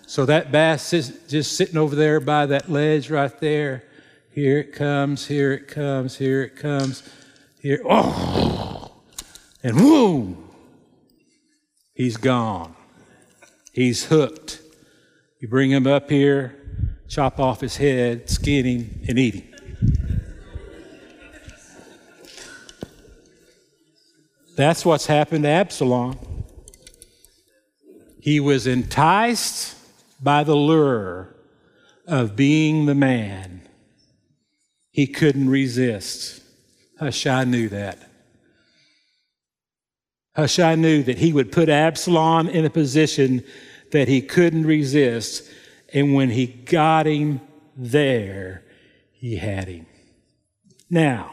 So 0.08 0.26
that 0.26 0.52
bass 0.52 0.92
is 0.92 1.20
just 1.30 1.56
sitting 1.56 1.78
over 1.78 1.96
there 1.96 2.20
by 2.20 2.46
that 2.48 2.70
ledge 2.70 3.10
right 3.10 3.40
there, 3.40 3.84
Here 4.32 4.60
it 4.60 4.74
comes, 4.74 5.28
here 5.28 5.54
it 5.54 5.68
comes, 5.68 6.18
here 6.18 6.44
it 6.44 6.56
comes, 6.56 7.04
here. 7.62 7.80
Oh! 7.90 8.92
And 9.64 9.78
whoom! 9.78 10.50
He's 11.94 12.18
gone. 12.18 12.76
He's 13.72 14.06
hooked. 14.06 14.62
You 15.40 15.48
bring 15.48 15.72
him 15.72 15.88
up 15.88 16.10
here, 16.10 16.56
chop 17.08 17.40
off 17.40 17.62
his 17.62 17.78
head, 17.78 18.30
skin 18.30 18.66
him, 18.66 19.00
and 19.08 19.18
eat 19.18 19.36
him. 19.36 19.53
That's 24.56 24.86
what's 24.86 25.08
happened 25.08 25.46
to 25.46 25.50
Absalom. 25.50 26.18
He 28.20 28.40
was 28.40 28.68
enticed 28.68 29.76
by 30.22 30.44
the 30.44 30.56
lure 30.56 31.36
of 32.08 32.36
being 32.36 32.86
the 32.86 32.96
man. 32.96 33.68
He 34.92 35.08
couldn't 35.08 35.50
resist. 35.50 36.42
Hushai 37.00 37.46
knew 37.46 37.68
that. 37.70 37.98
Hushai 40.36 40.76
knew 40.76 41.04
that 41.04 41.18
he 41.18 41.34
would 41.34 41.52
put 41.52 41.68
Absalom 41.68 42.48
in 42.48 42.64
a 42.64 42.70
position 42.70 43.44
that 43.92 44.08
he 44.08 44.22
couldn't 44.22 44.66
resist. 44.66 45.50
And 45.94 46.14
when 46.14 46.30
he 46.30 46.48
got 46.48 47.06
him 47.06 47.42
there, 47.76 48.64
he 49.12 49.36
had 49.36 49.68
him. 49.68 49.86
Now, 50.90 51.33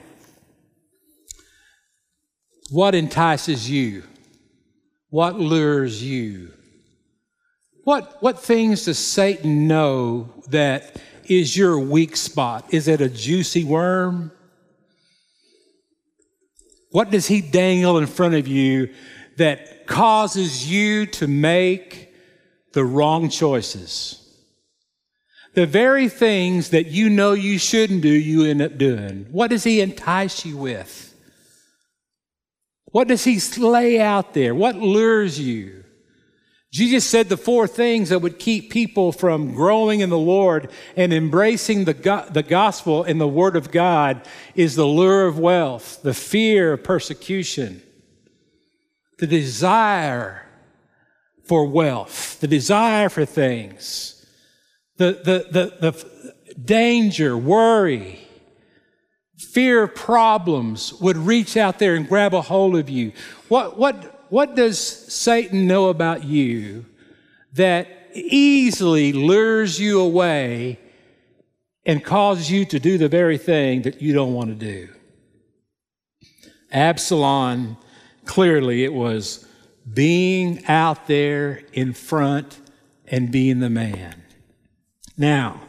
what 2.70 2.94
entices 2.94 3.68
you? 3.68 4.04
What 5.10 5.38
lures 5.38 6.02
you? 6.02 6.52
What, 7.84 8.22
what 8.22 8.38
things 8.38 8.84
does 8.84 8.98
Satan 8.98 9.66
know 9.66 10.30
that 10.48 11.00
is 11.24 11.56
your 11.56 11.78
weak 11.78 12.16
spot? 12.16 12.72
Is 12.72 12.86
it 12.86 13.00
a 13.00 13.08
juicy 13.08 13.64
worm? 13.64 14.30
What 16.90 17.10
does 17.10 17.26
he 17.26 17.40
dangle 17.40 17.98
in 17.98 18.06
front 18.06 18.34
of 18.34 18.46
you 18.46 18.92
that 19.36 19.86
causes 19.86 20.70
you 20.70 21.06
to 21.06 21.26
make 21.26 22.12
the 22.72 22.84
wrong 22.84 23.28
choices? 23.28 24.16
The 25.54 25.66
very 25.66 26.08
things 26.08 26.70
that 26.70 26.86
you 26.86 27.10
know 27.10 27.32
you 27.32 27.58
shouldn't 27.58 28.02
do, 28.02 28.08
you 28.08 28.44
end 28.44 28.62
up 28.62 28.78
doing. 28.78 29.26
What 29.32 29.50
does 29.50 29.64
he 29.64 29.80
entice 29.80 30.44
you 30.44 30.56
with? 30.56 31.09
What 32.92 33.08
does 33.08 33.24
he 33.24 33.38
lay 33.60 34.00
out 34.00 34.34
there? 34.34 34.54
What 34.54 34.76
lures 34.76 35.38
you? 35.38 35.84
Jesus 36.72 37.04
said 37.04 37.28
the 37.28 37.36
four 37.36 37.66
things 37.66 38.10
that 38.10 38.20
would 38.20 38.38
keep 38.38 38.70
people 38.70 39.10
from 39.10 39.54
growing 39.54 40.00
in 40.00 40.10
the 40.10 40.18
Lord 40.18 40.70
and 40.96 41.12
embracing 41.12 41.84
the, 41.84 41.94
go- 41.94 42.26
the 42.30 42.44
gospel 42.44 43.02
and 43.02 43.20
the 43.20 43.26
word 43.26 43.56
of 43.56 43.72
God 43.72 44.22
is 44.54 44.76
the 44.76 44.86
lure 44.86 45.26
of 45.26 45.38
wealth, 45.38 46.00
the 46.02 46.14
fear 46.14 46.74
of 46.74 46.84
persecution, 46.84 47.82
the 49.18 49.26
desire 49.26 50.46
for 51.44 51.66
wealth, 51.66 52.38
the 52.38 52.46
desire 52.46 53.08
for 53.08 53.24
things, 53.24 54.24
the, 54.96 55.20
the, 55.24 55.46
the, 55.50 55.90
the 55.90 56.54
danger, 56.54 57.36
worry, 57.36 58.20
fear 59.40 59.86
problems 59.86 60.92
would 61.00 61.16
reach 61.16 61.56
out 61.56 61.78
there 61.78 61.94
and 61.94 62.06
grab 62.06 62.34
a 62.34 62.42
hold 62.42 62.76
of 62.76 62.90
you. 62.90 63.12
What, 63.48 63.78
what, 63.78 64.26
what 64.30 64.54
does 64.54 64.78
Satan 64.78 65.66
know 65.66 65.88
about 65.88 66.24
you 66.24 66.84
that 67.54 67.88
easily 68.12 69.12
lures 69.12 69.80
you 69.80 70.00
away 70.00 70.78
and 71.86 72.04
causes 72.04 72.50
you 72.50 72.64
to 72.66 72.78
do 72.78 72.98
the 72.98 73.08
very 73.08 73.38
thing 73.38 73.82
that 73.82 74.02
you 74.02 74.12
don't 74.12 74.34
want 74.34 74.50
to 74.50 74.54
do? 74.54 74.88
Absalom, 76.70 77.78
clearly 78.26 78.84
it 78.84 78.92
was 78.92 79.46
being 79.92 80.64
out 80.66 81.06
there 81.06 81.62
in 81.72 81.94
front 81.94 82.60
and 83.08 83.32
being 83.32 83.60
the 83.60 83.70
man. 83.70 84.22
Now, 85.16 85.62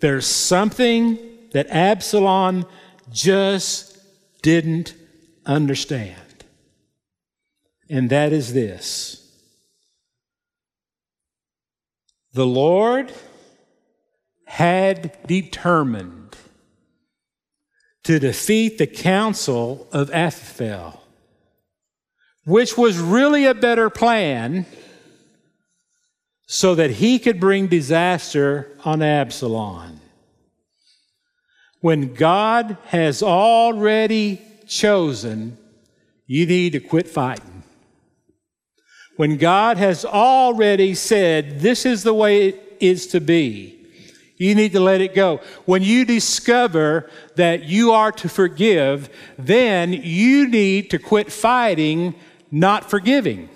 there's 0.00 0.26
something 0.26 1.18
that 1.52 1.68
Absalom 1.68 2.66
just 3.12 3.98
didn't 4.42 4.94
understand. 5.44 6.44
And 7.88 8.10
that 8.10 8.32
is 8.32 8.52
this 8.52 9.22
the 12.32 12.46
Lord 12.46 13.12
had 14.44 15.16
determined 15.26 16.36
to 18.04 18.18
defeat 18.18 18.78
the 18.78 18.86
counsel 18.86 19.88
of 19.90 20.10
Ahithophel, 20.10 21.02
which 22.44 22.76
was 22.76 22.98
really 22.98 23.46
a 23.46 23.54
better 23.54 23.90
plan 23.90 24.66
so 26.46 26.74
that 26.74 26.90
he 26.90 27.18
could 27.18 27.40
bring 27.40 27.66
disaster 27.66 28.70
on 28.84 29.02
Absalom 29.02 30.00
when 31.86 32.14
God 32.14 32.78
has 32.86 33.22
already 33.22 34.42
chosen, 34.66 35.56
you 36.26 36.44
need 36.44 36.72
to 36.72 36.80
quit 36.80 37.06
fighting. 37.06 37.62
When 39.14 39.36
God 39.36 39.76
has 39.76 40.04
already 40.04 40.96
said, 40.96 41.60
this 41.60 41.86
is 41.86 42.02
the 42.02 42.12
way 42.12 42.48
it 42.48 42.76
is 42.80 43.06
to 43.06 43.20
be, 43.20 43.86
you 44.36 44.56
need 44.56 44.72
to 44.72 44.80
let 44.80 45.00
it 45.00 45.14
go. 45.14 45.40
When 45.64 45.80
you 45.80 46.04
discover 46.04 47.08
that 47.36 47.66
you 47.66 47.92
are 47.92 48.10
to 48.10 48.28
forgive, 48.28 49.08
then 49.38 49.92
you 49.92 50.48
need 50.48 50.90
to 50.90 50.98
quit 50.98 51.30
fighting, 51.30 52.16
not 52.50 52.90
forgiving. 52.90 53.48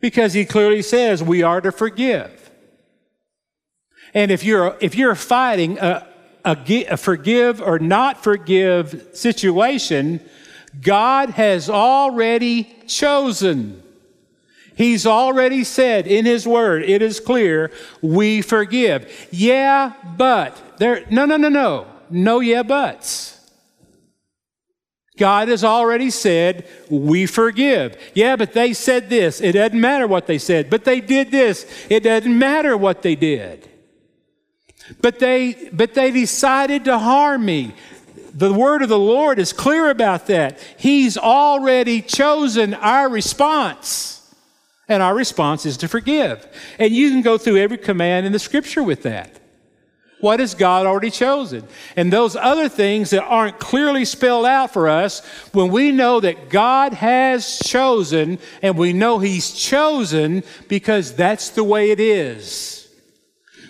Because 0.00 0.32
he 0.32 0.46
clearly 0.46 0.80
says 0.80 1.22
we 1.22 1.42
are 1.42 1.60
to 1.60 1.72
forgive. 1.72 2.50
And 4.14 4.30
if 4.30 4.42
you're, 4.42 4.78
if 4.80 4.94
you're 4.94 5.14
fighting 5.14 5.76
a, 5.78 6.15
a, 6.46 6.96
forgive 6.96 7.60
or 7.60 7.78
not 7.78 8.22
forgive 8.22 9.10
situation, 9.12 10.20
God 10.80 11.30
has 11.30 11.68
already 11.68 12.74
chosen. 12.86 13.82
He's 14.76 15.06
already 15.06 15.64
said 15.64 16.06
in 16.06 16.24
His 16.24 16.46
Word, 16.46 16.82
it 16.82 17.02
is 17.02 17.18
clear, 17.18 17.72
we 18.02 18.42
forgive. 18.42 19.28
Yeah, 19.30 19.94
but. 20.16 20.78
There, 20.78 21.04
no, 21.10 21.24
no, 21.24 21.36
no, 21.36 21.48
no. 21.48 21.86
No, 22.10 22.40
yeah, 22.40 22.62
buts. 22.62 23.32
God 25.16 25.48
has 25.48 25.64
already 25.64 26.10
said, 26.10 26.68
we 26.90 27.24
forgive. 27.24 27.96
Yeah, 28.14 28.36
but 28.36 28.52
they 28.52 28.74
said 28.74 29.08
this. 29.08 29.40
It 29.40 29.52
doesn't 29.52 29.80
matter 29.80 30.06
what 30.06 30.26
they 30.26 30.38
said. 30.38 30.68
But 30.68 30.84
they 30.84 31.00
did 31.00 31.30
this. 31.30 31.66
It 31.88 32.00
doesn't 32.00 32.38
matter 32.38 32.76
what 32.76 33.00
they 33.00 33.16
did. 33.16 33.66
But 35.00 35.18
they, 35.18 35.70
but 35.72 35.94
they 35.94 36.10
decided 36.10 36.84
to 36.84 36.98
harm 36.98 37.44
me. 37.44 37.74
The 38.32 38.52
word 38.52 38.82
of 38.82 38.88
the 38.88 38.98
Lord 38.98 39.38
is 39.38 39.52
clear 39.52 39.90
about 39.90 40.26
that. 40.26 40.60
He's 40.76 41.16
already 41.16 42.02
chosen 42.02 42.74
our 42.74 43.08
response. 43.08 44.12
And 44.88 45.02
our 45.02 45.14
response 45.14 45.66
is 45.66 45.78
to 45.78 45.88
forgive. 45.88 46.46
And 46.78 46.92
you 46.94 47.10
can 47.10 47.22
go 47.22 47.38
through 47.38 47.56
every 47.56 47.78
command 47.78 48.26
in 48.26 48.32
the 48.32 48.38
scripture 48.38 48.82
with 48.82 49.02
that. 49.02 49.40
What 50.20 50.40
has 50.40 50.54
God 50.54 50.86
already 50.86 51.10
chosen? 51.10 51.64
And 51.94 52.12
those 52.12 52.36
other 52.36 52.68
things 52.68 53.10
that 53.10 53.24
aren't 53.24 53.58
clearly 53.58 54.04
spelled 54.04 54.46
out 54.46 54.72
for 54.72 54.88
us, 54.88 55.24
when 55.52 55.70
we 55.70 55.92
know 55.92 56.20
that 56.20 56.48
God 56.48 56.94
has 56.94 57.58
chosen 57.58 58.38
and 58.62 58.78
we 58.78 58.92
know 58.92 59.18
He's 59.18 59.52
chosen 59.52 60.42
because 60.68 61.14
that's 61.14 61.50
the 61.50 61.64
way 61.64 61.90
it 61.90 62.00
is. 62.00 62.85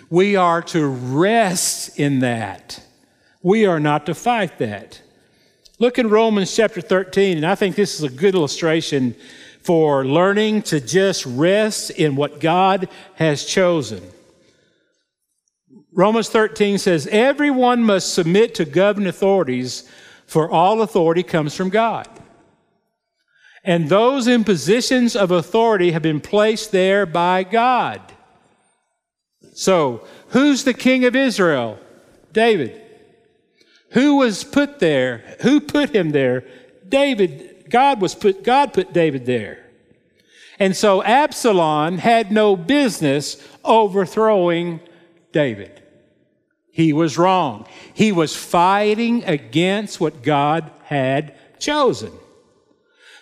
We 0.09 0.35
are 0.35 0.61
to 0.63 0.87
rest 0.87 1.99
in 1.99 2.19
that. 2.19 2.83
We 3.41 3.65
are 3.65 3.79
not 3.79 4.05
to 4.05 4.15
fight 4.15 4.57
that. 4.59 5.01
Look 5.79 5.99
in 5.99 6.09
Romans 6.09 6.55
chapter 6.55 6.81
13, 6.81 7.37
and 7.37 7.45
I 7.45 7.55
think 7.55 7.75
this 7.75 7.95
is 7.95 8.03
a 8.03 8.09
good 8.09 8.33
illustration 8.33 9.15
for 9.61 10.05
learning 10.05 10.61
to 10.63 10.79
just 10.79 11.25
rest 11.25 11.91
in 11.91 12.15
what 12.15 12.39
God 12.39 12.87
has 13.15 13.45
chosen. 13.45 14.01
Romans 15.91 16.29
13 16.29 16.77
says, 16.77 17.07
Everyone 17.07 17.83
must 17.83 18.13
submit 18.13 18.55
to 18.55 18.65
governing 18.65 19.09
authorities, 19.09 19.89
for 20.25 20.49
all 20.49 20.81
authority 20.81 21.23
comes 21.23 21.53
from 21.53 21.69
God. 21.69 22.07
And 23.63 23.89
those 23.89 24.27
in 24.27 24.45
positions 24.45 25.15
of 25.15 25.31
authority 25.31 25.91
have 25.91 26.01
been 26.01 26.21
placed 26.21 26.71
there 26.71 27.05
by 27.05 27.43
God. 27.43 28.01
So, 29.53 30.05
who's 30.29 30.63
the 30.63 30.73
king 30.73 31.05
of 31.05 31.15
Israel? 31.15 31.79
David. 32.31 32.81
Who 33.91 34.17
was 34.17 34.43
put 34.43 34.79
there? 34.79 35.37
Who 35.41 35.61
put 35.61 35.95
him 35.95 36.11
there? 36.11 36.45
David. 36.87 37.65
God 37.69 38.01
was 38.01 38.15
put 38.15 38.43
God 38.43 38.73
put 38.73 38.93
David 38.93 39.25
there. 39.25 39.65
And 40.59 40.75
so 40.75 41.03
Absalom 41.03 41.97
had 41.97 42.31
no 42.31 42.55
business 42.55 43.41
overthrowing 43.63 44.79
David. 45.31 45.81
He 46.71 46.93
was 46.93 47.17
wrong. 47.17 47.67
He 47.93 48.11
was 48.11 48.35
fighting 48.35 49.23
against 49.23 49.99
what 49.99 50.23
God 50.23 50.71
had 50.83 51.35
chosen. 51.59 52.11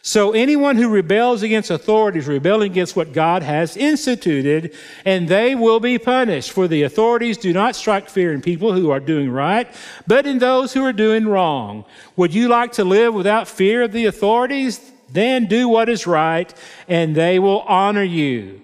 So 0.08 0.34
anyone 0.34 0.76
who 0.76 0.90
rebels 0.90 1.42
against 1.42 1.72
authority 1.72 2.20
is 2.20 2.28
rebelling 2.28 2.72
against 2.72 2.96
what 2.96 3.12
God 3.12 3.42
has 3.42 3.76
instituted, 3.76 4.76
and 5.04 5.28
they 5.28 5.56
will 5.56 5.80
be 5.80 5.98
punished. 5.98 6.52
For 6.52 6.68
the 6.68 6.84
authorities 6.84 7.40
do 7.40 7.52
not 7.52 7.76
strike 7.76 8.08
fear 8.08 8.32
in 8.32 8.44
people 8.44 8.72
who 8.72 8.92
are 8.92 9.00
doing 9.00 9.32
right, 9.32 9.68
but 10.06 10.28
in 10.28 10.38
those 10.38 10.74
who 10.74 10.86
are 10.86 10.94
doing 10.94 11.28
wrong. 11.28 11.86
Would 12.18 12.36
you 12.36 12.50
like 12.50 12.74
to 12.74 12.84
live 12.84 13.16
without 13.16 13.48
fear 13.48 13.82
of 13.82 13.94
the 13.94 14.06
authorities? 14.06 14.80
Then 15.10 15.48
do 15.48 15.68
what 15.68 15.90
is 15.90 16.06
right, 16.06 16.54
and 16.88 17.16
they 17.16 17.40
will 17.40 17.62
honor 17.62 18.04
you. 18.04 18.62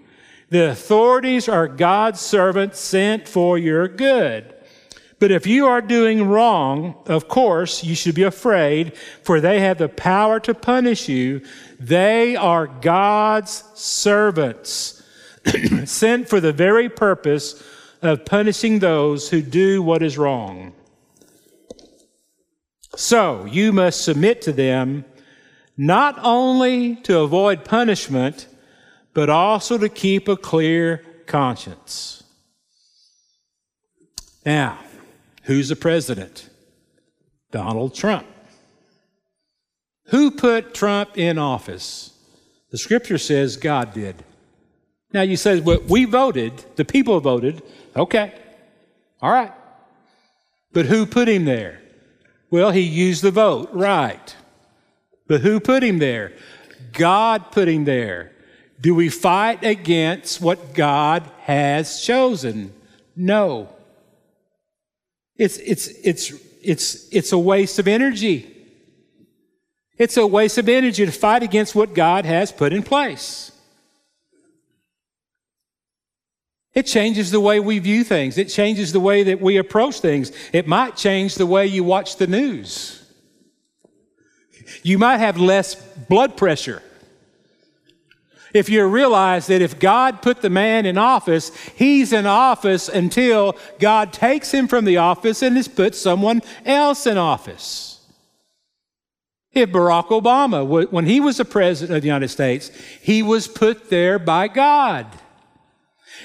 The 0.49 0.69
authorities 0.69 1.49
are 1.49 1.67
God's 1.67 2.19
servants 2.19 2.80
sent 2.80 3.27
for 3.27 3.58
your 3.58 3.88
good. 3.88 4.54
But 5.22 5.30
if 5.30 5.46
you 5.46 5.68
are 5.68 5.82
doing 5.82 6.28
wrong, 6.28 6.96
of 7.06 7.28
course, 7.28 7.84
you 7.84 7.94
should 7.94 8.16
be 8.16 8.24
afraid, 8.24 8.98
for 9.22 9.40
they 9.40 9.60
have 9.60 9.78
the 9.78 9.88
power 9.88 10.40
to 10.40 10.56
punish 10.56 11.08
you. 11.08 11.42
They 11.80 12.36
are 12.36 12.66
God's 12.66 13.64
servants, 13.76 15.04
sent 15.86 16.28
for 16.28 16.40
the 16.40 16.52
very 16.52 16.90
purpose 16.90 17.64
of 18.02 18.26
punishing 18.26 18.80
those 18.80 19.30
who 19.30 19.44
do 19.44 19.84
what 19.84 20.02
is 20.02 20.18
wrong. 20.18 20.74
So 22.96 23.46
you 23.46 23.72
must 23.72 24.04
submit 24.04 24.42
to 24.42 24.52
them, 24.52 25.06
not 25.78 26.18
only 26.24 26.96
to 27.04 27.20
avoid 27.20 27.64
punishment, 27.64 28.48
but 29.14 29.30
also 29.30 29.78
to 29.78 29.88
keep 29.88 30.28
a 30.28 30.36
clear 30.36 31.06
conscience. 31.28 32.24
Now, 34.44 34.80
Who's 35.43 35.69
the 35.69 35.75
president? 35.75 36.49
Donald 37.51 37.93
Trump. 37.93 38.27
Who 40.08 40.32
put 40.32 40.73
Trump 40.73 41.17
in 41.17 41.38
office? 41.38 42.13
The 42.71 42.77
scripture 42.77 43.17
says 43.17 43.58
God 43.58 43.93
did. 43.93 44.23
Now 45.13 45.21
you 45.21 45.38
say, 45.38 45.60
well, 45.60 45.82
we 45.88 46.06
voted, 46.06 46.63
the 46.75 46.86
people 46.86 47.19
voted. 47.19 47.62
Okay. 47.95 48.34
All 49.21 49.32
right. 49.32 49.51
But 50.73 50.86
who 50.86 51.06
put 51.06 51.27
him 51.27 51.45
there? 51.45 51.82
Well, 52.49 52.71
he 52.71 52.82
used 52.82 53.21
the 53.21 53.32
vote, 53.32 53.69
right. 53.73 54.36
But 55.27 55.41
who 55.41 55.60
put 55.60 55.84
him 55.84 55.99
there? 55.99 56.34
God 56.93 57.51
put 57.51 57.67
him 57.67 57.86
there. 57.86 58.32
Do 58.80 58.95
we 58.95 59.10
fight 59.10 59.63
against 59.63 60.41
what 60.41 60.73
God 60.73 61.30
has 61.41 62.01
chosen? 62.01 62.73
No. 63.15 63.69
It's, 65.41 65.58
it's, 65.58 65.88
it's, 66.04 66.34
it's, 66.62 67.08
it's 67.12 67.32
a 67.32 67.38
waste 67.39 67.80
of 67.80 67.88
energy. 67.88 68.56
It's 69.97 70.15
a 70.17 70.27
waste 70.27 70.60
of 70.60 70.69
energy 70.69 71.04
to 71.04 71.12
fight 71.12 71.41
against 71.41 71.73
what 71.73 71.95
God 71.95 72.25
has 72.27 72.51
put 72.51 72.71
in 72.73 72.84
place. 72.84 73.51
It 76.75 76.84
changes 76.84 77.32
the 77.32 77.39
way 77.39 77.60
we 77.60 77.80
view 77.80 78.04
things. 78.04 78.38
It 78.38 78.49
changes 78.49 78.93
the 78.93 78.99
way 78.99 79.23
that 79.23 79.41
we 79.41 79.58
approach 79.58 79.99
things. 79.99 80.32
It 80.54 80.67
might 80.67 80.95
change 80.95 81.34
the 81.34 81.47
way 81.47 81.65
you 81.65 81.84
watch 81.84 82.17
the 82.17 82.27
news. 82.27 83.04
You 84.84 84.99
might 84.99 85.17
have 85.17 85.38
less 85.38 85.73
blood 85.73 86.38
pressure 86.38 86.84
if 88.54 88.70
you 88.70 88.86
realize 88.86 89.48
that 89.48 89.62
if 89.62 89.80
God 89.80 90.22
put 90.22 90.42
the 90.42 90.50
man 90.50 90.86
in 90.86 90.98
office, 90.98 91.56
he's 91.76 92.14
in 92.14 92.26
office 92.26 92.90
until 92.90 93.58
God 93.80 94.14
takes 94.14 94.52
him 94.52 94.68
from 94.68 94.86
the 94.86 94.98
office 94.98 95.42
and 95.42 95.56
has 95.58 95.68
put 95.68 95.96
someone 95.96 96.42
else 96.66 97.06
in 97.06 97.18
office. 97.18 98.00
If 99.54 99.70
Barack 99.70 100.08
Obama, 100.08 100.90
when 100.90 101.06
he 101.06 101.20
was 101.20 101.38
the 101.38 101.46
president 101.46 101.98
of 101.98 102.02
the 102.02 102.08
United 102.08 102.30
States, 102.30 102.72
he 103.02 103.22
was 103.22 103.48
put 103.48 103.90
there 103.90 104.18
by 104.18 104.48
God. 104.48 105.08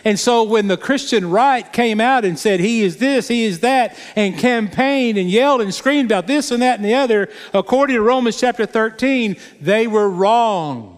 And 0.04 0.18
so 0.18 0.44
when 0.44 0.68
the 0.68 0.76
Christian 0.76 1.30
right 1.30 1.72
came 1.72 2.00
out 2.00 2.24
and 2.24 2.38
said, 2.38 2.60
he 2.60 2.82
is 2.82 2.98
this, 2.98 3.28
he 3.28 3.44
is 3.44 3.60
that, 3.60 3.98
and 4.14 4.38
campaigned 4.38 5.18
and 5.18 5.28
yelled 5.28 5.60
and 5.60 5.74
screamed 5.74 6.12
about 6.12 6.26
this 6.26 6.50
and 6.50 6.62
that 6.62 6.78
and 6.78 6.84
the 6.84 6.94
other, 6.94 7.28
according 7.52 7.96
to 7.96 8.02
Romans 8.02 8.38
chapter 8.38 8.66
13, 8.66 9.36
they 9.60 9.86
were 9.86 10.08
wrong. 10.08 10.95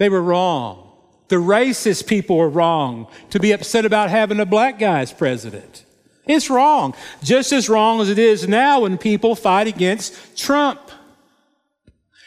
They 0.00 0.08
were 0.08 0.22
wrong. 0.22 0.88
The 1.28 1.36
racist 1.36 2.06
people 2.06 2.38
were 2.38 2.48
wrong 2.48 3.06
to 3.28 3.38
be 3.38 3.52
upset 3.52 3.84
about 3.84 4.08
having 4.08 4.40
a 4.40 4.46
black 4.46 4.78
guy 4.78 5.00
as 5.00 5.12
president. 5.12 5.84
It's 6.26 6.48
wrong. 6.48 6.94
Just 7.22 7.52
as 7.52 7.68
wrong 7.68 8.00
as 8.00 8.08
it 8.08 8.18
is 8.18 8.48
now 8.48 8.80
when 8.80 8.96
people 8.96 9.34
fight 9.34 9.66
against 9.66 10.38
Trump. 10.38 10.80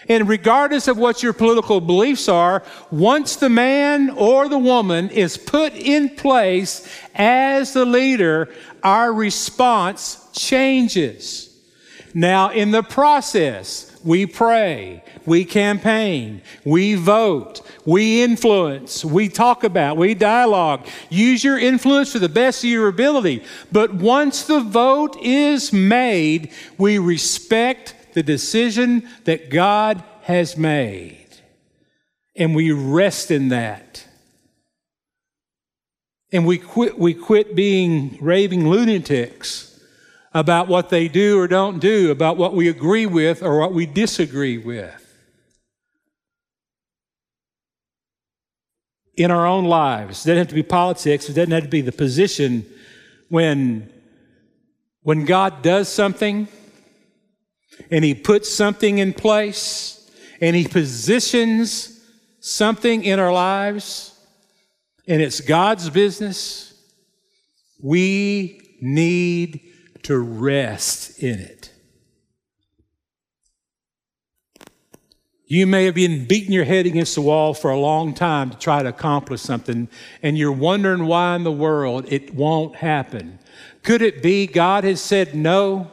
And 0.08 0.30
regardless 0.30 0.88
of 0.88 1.00
what 1.00 1.24
your 1.24 1.34
political 1.34 1.82
beliefs 1.82 2.30
are, 2.30 2.62
once 2.92 3.38
the 3.38 3.50
man 3.50 4.12
or 4.12 4.48
the 4.48 4.60
woman 4.60 5.10
is 5.10 5.36
put 5.36 5.74
in 5.74 6.10
place 6.10 6.88
as 7.16 7.74
the 7.74 7.86
leader, 7.86 8.54
our 8.84 9.12
response 9.12 10.30
changes. 10.34 11.50
Now, 12.14 12.52
in 12.52 12.70
the 12.70 12.84
process, 12.84 14.00
we 14.04 14.28
pray, 14.28 15.04
we 15.26 15.46
campaign, 15.46 16.42
we 16.66 16.96
vote, 16.96 17.62
we 17.86 18.24
influence, 18.24 19.04
we 19.04 19.30
talk 19.30 19.64
about, 19.64 19.98
we 19.98 20.14
dialogue. 20.14 20.88
Use 21.10 21.44
your 21.44 21.58
influence 21.58 22.12
to 22.14 22.20
the 22.20 22.30
best 22.30 22.64
of 22.64 22.70
your 22.70 22.88
ability. 22.88 23.44
But 23.72 23.94
once 23.94 24.46
the 24.46 24.62
vote 24.62 25.18
is 25.22 25.72
made, 25.74 26.52
we 26.78 26.98
respect 26.98 27.96
the 28.14 28.24
decision 28.24 29.08
that 29.26 29.50
God 29.50 30.04
has 30.24 30.58
made. 30.58 31.28
And 32.36 32.56
we 32.56 32.72
rest 32.72 33.32
in 33.32 33.50
that. 33.50 34.06
And 36.32 36.48
we 36.48 36.58
quit, 36.58 36.98
we 36.98 37.14
quit 37.14 37.56
being 37.56 38.18
raving 38.20 38.68
lunatics 38.68 39.80
about 40.34 40.68
what 40.68 40.90
they 40.90 41.08
do 41.08 41.40
or 41.40 41.48
don't 41.48 41.80
do, 41.80 42.10
about 42.10 42.38
what 42.38 42.56
we 42.56 42.68
agree 42.68 43.06
with 43.06 43.44
or 43.44 43.60
what 43.60 43.72
we 43.72 43.86
disagree 43.86 44.58
with. 44.58 45.03
In 49.16 49.30
our 49.30 49.46
own 49.46 49.66
lives, 49.66 50.26
it 50.26 50.30
doesn't 50.30 50.38
have 50.38 50.48
to 50.48 50.56
be 50.56 50.64
politics, 50.64 51.30
it 51.30 51.34
doesn't 51.34 51.52
have 51.52 51.64
to 51.64 51.70
be 51.70 51.82
the 51.82 51.92
position. 51.92 52.66
When, 53.30 53.92
when 55.02 55.26
God 55.26 55.62
does 55.62 55.88
something 55.88 56.48
and 57.92 58.04
He 58.04 58.16
puts 58.16 58.54
something 58.54 58.98
in 58.98 59.14
place 59.14 60.10
and 60.42 60.56
He 60.56 60.68
positions 60.68 62.02
something 62.40 63.04
in 63.04 63.20
our 63.20 63.32
lives 63.32 64.20
and 65.08 65.22
it's 65.22 65.42
God's 65.42 65.90
business, 65.90 66.74
we 67.82 68.78
need 68.82 69.62
to 70.04 70.18
rest 70.18 71.22
in 71.22 71.40
it. 71.40 71.73
You 75.46 75.68
may 75.68 75.86
have 75.86 75.96
been 75.96 76.26
beating 76.26 76.54
your 76.54 76.64
head 76.64 76.86
against 76.86 77.16
the 77.16 77.22
wall 77.22 77.54
for 77.54 77.70
a 77.70 77.80
long 77.80 78.14
time 78.14 78.50
to 78.50 78.58
try 78.58 78.82
to 78.82 78.90
accomplish 78.90 79.42
something, 79.42 79.90
and 80.22 80.38
you're 80.38 80.52
wondering 80.52 81.06
why 81.06 81.36
in 81.36 81.44
the 81.44 81.52
world 81.52 82.06
it 82.12 82.34
won't 82.34 82.78
happen. 82.78 83.40
Could 83.84 84.02
it 84.02 84.24
be 84.24 84.48
God 84.48 84.84
has 84.86 85.02
said 85.02 85.36
no? 85.36 85.92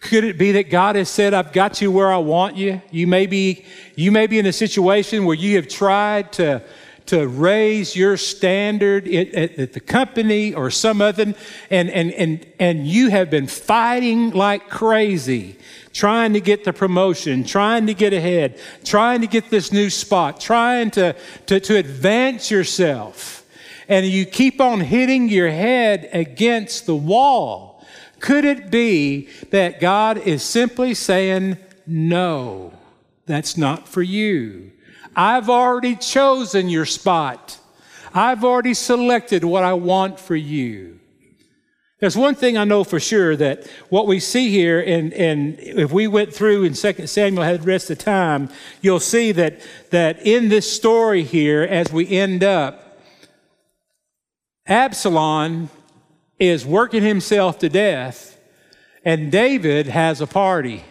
Could 0.00 0.24
it 0.24 0.38
be 0.38 0.52
that 0.52 0.70
God 0.70 0.96
has 0.96 1.08
said, 1.08 1.34
I've 1.34 1.52
got 1.52 1.82
you 1.82 1.90
where 1.90 2.12
I 2.12 2.18
want 2.18 2.56
you? 2.56 2.80
You 2.90 3.06
may 3.06 3.26
be, 3.26 3.64
you 3.96 4.12
may 4.12 4.26
be 4.26 4.38
in 4.38 4.46
a 4.46 4.52
situation 4.52 5.24
where 5.24 5.36
you 5.36 5.56
have 5.56 5.68
tried 5.68 6.32
to 6.34 6.62
to 7.08 7.26
raise 7.26 7.96
your 7.96 8.16
standard 8.16 9.08
at, 9.08 9.72
the 9.72 9.80
company 9.80 10.54
or 10.54 10.70
some 10.70 11.00
other, 11.00 11.34
and, 11.70 11.90
and, 11.90 12.12
and, 12.12 12.46
and 12.58 12.86
you 12.86 13.10
have 13.10 13.30
been 13.30 13.46
fighting 13.46 14.30
like 14.30 14.68
crazy, 14.68 15.56
trying 15.92 16.34
to 16.34 16.40
get 16.40 16.64
the 16.64 16.72
promotion, 16.72 17.44
trying 17.44 17.86
to 17.86 17.94
get 17.94 18.12
ahead, 18.12 18.60
trying 18.84 19.20
to 19.22 19.26
get 19.26 19.50
this 19.50 19.72
new 19.72 19.90
spot, 19.90 20.40
trying 20.40 20.90
to, 20.90 21.16
to, 21.46 21.58
to 21.60 21.76
advance 21.76 22.50
yourself, 22.50 23.44
and 23.88 24.04
you 24.04 24.26
keep 24.26 24.60
on 24.60 24.80
hitting 24.80 25.28
your 25.28 25.50
head 25.50 26.10
against 26.12 26.86
the 26.86 26.96
wall. 26.96 27.84
Could 28.20 28.44
it 28.44 28.70
be 28.70 29.28
that 29.50 29.80
God 29.80 30.18
is 30.18 30.42
simply 30.42 30.92
saying, 30.92 31.56
no, 31.86 32.74
that's 33.24 33.56
not 33.56 33.88
for 33.88 34.02
you? 34.02 34.72
I've 35.18 35.50
already 35.50 35.96
chosen 35.96 36.68
your 36.68 36.86
spot. 36.86 37.58
I've 38.14 38.44
already 38.44 38.72
selected 38.72 39.42
what 39.42 39.64
I 39.64 39.72
want 39.72 40.20
for 40.20 40.36
you. 40.36 41.00
There's 41.98 42.16
one 42.16 42.36
thing 42.36 42.56
I 42.56 42.62
know 42.62 42.84
for 42.84 43.00
sure 43.00 43.34
that 43.34 43.66
what 43.88 44.06
we 44.06 44.20
see 44.20 44.48
here, 44.50 44.78
and, 44.78 45.12
and 45.12 45.58
if 45.58 45.90
we 45.90 46.06
went 46.06 46.32
through 46.32 46.62
in 46.62 46.74
2 46.74 47.08
Samuel 47.08 47.42
had 47.42 47.62
the 47.62 47.66
rest 47.66 47.90
of 47.90 47.98
time, 47.98 48.48
you'll 48.80 49.00
see 49.00 49.32
that, 49.32 49.60
that 49.90 50.24
in 50.24 50.50
this 50.50 50.72
story 50.72 51.24
here, 51.24 51.64
as 51.64 51.92
we 51.92 52.08
end 52.08 52.44
up, 52.44 53.00
Absalom 54.68 55.68
is 56.38 56.64
working 56.64 57.02
himself 57.02 57.58
to 57.58 57.68
death, 57.68 58.38
and 59.04 59.32
David 59.32 59.88
has 59.88 60.20
a 60.20 60.28
party. 60.28 60.84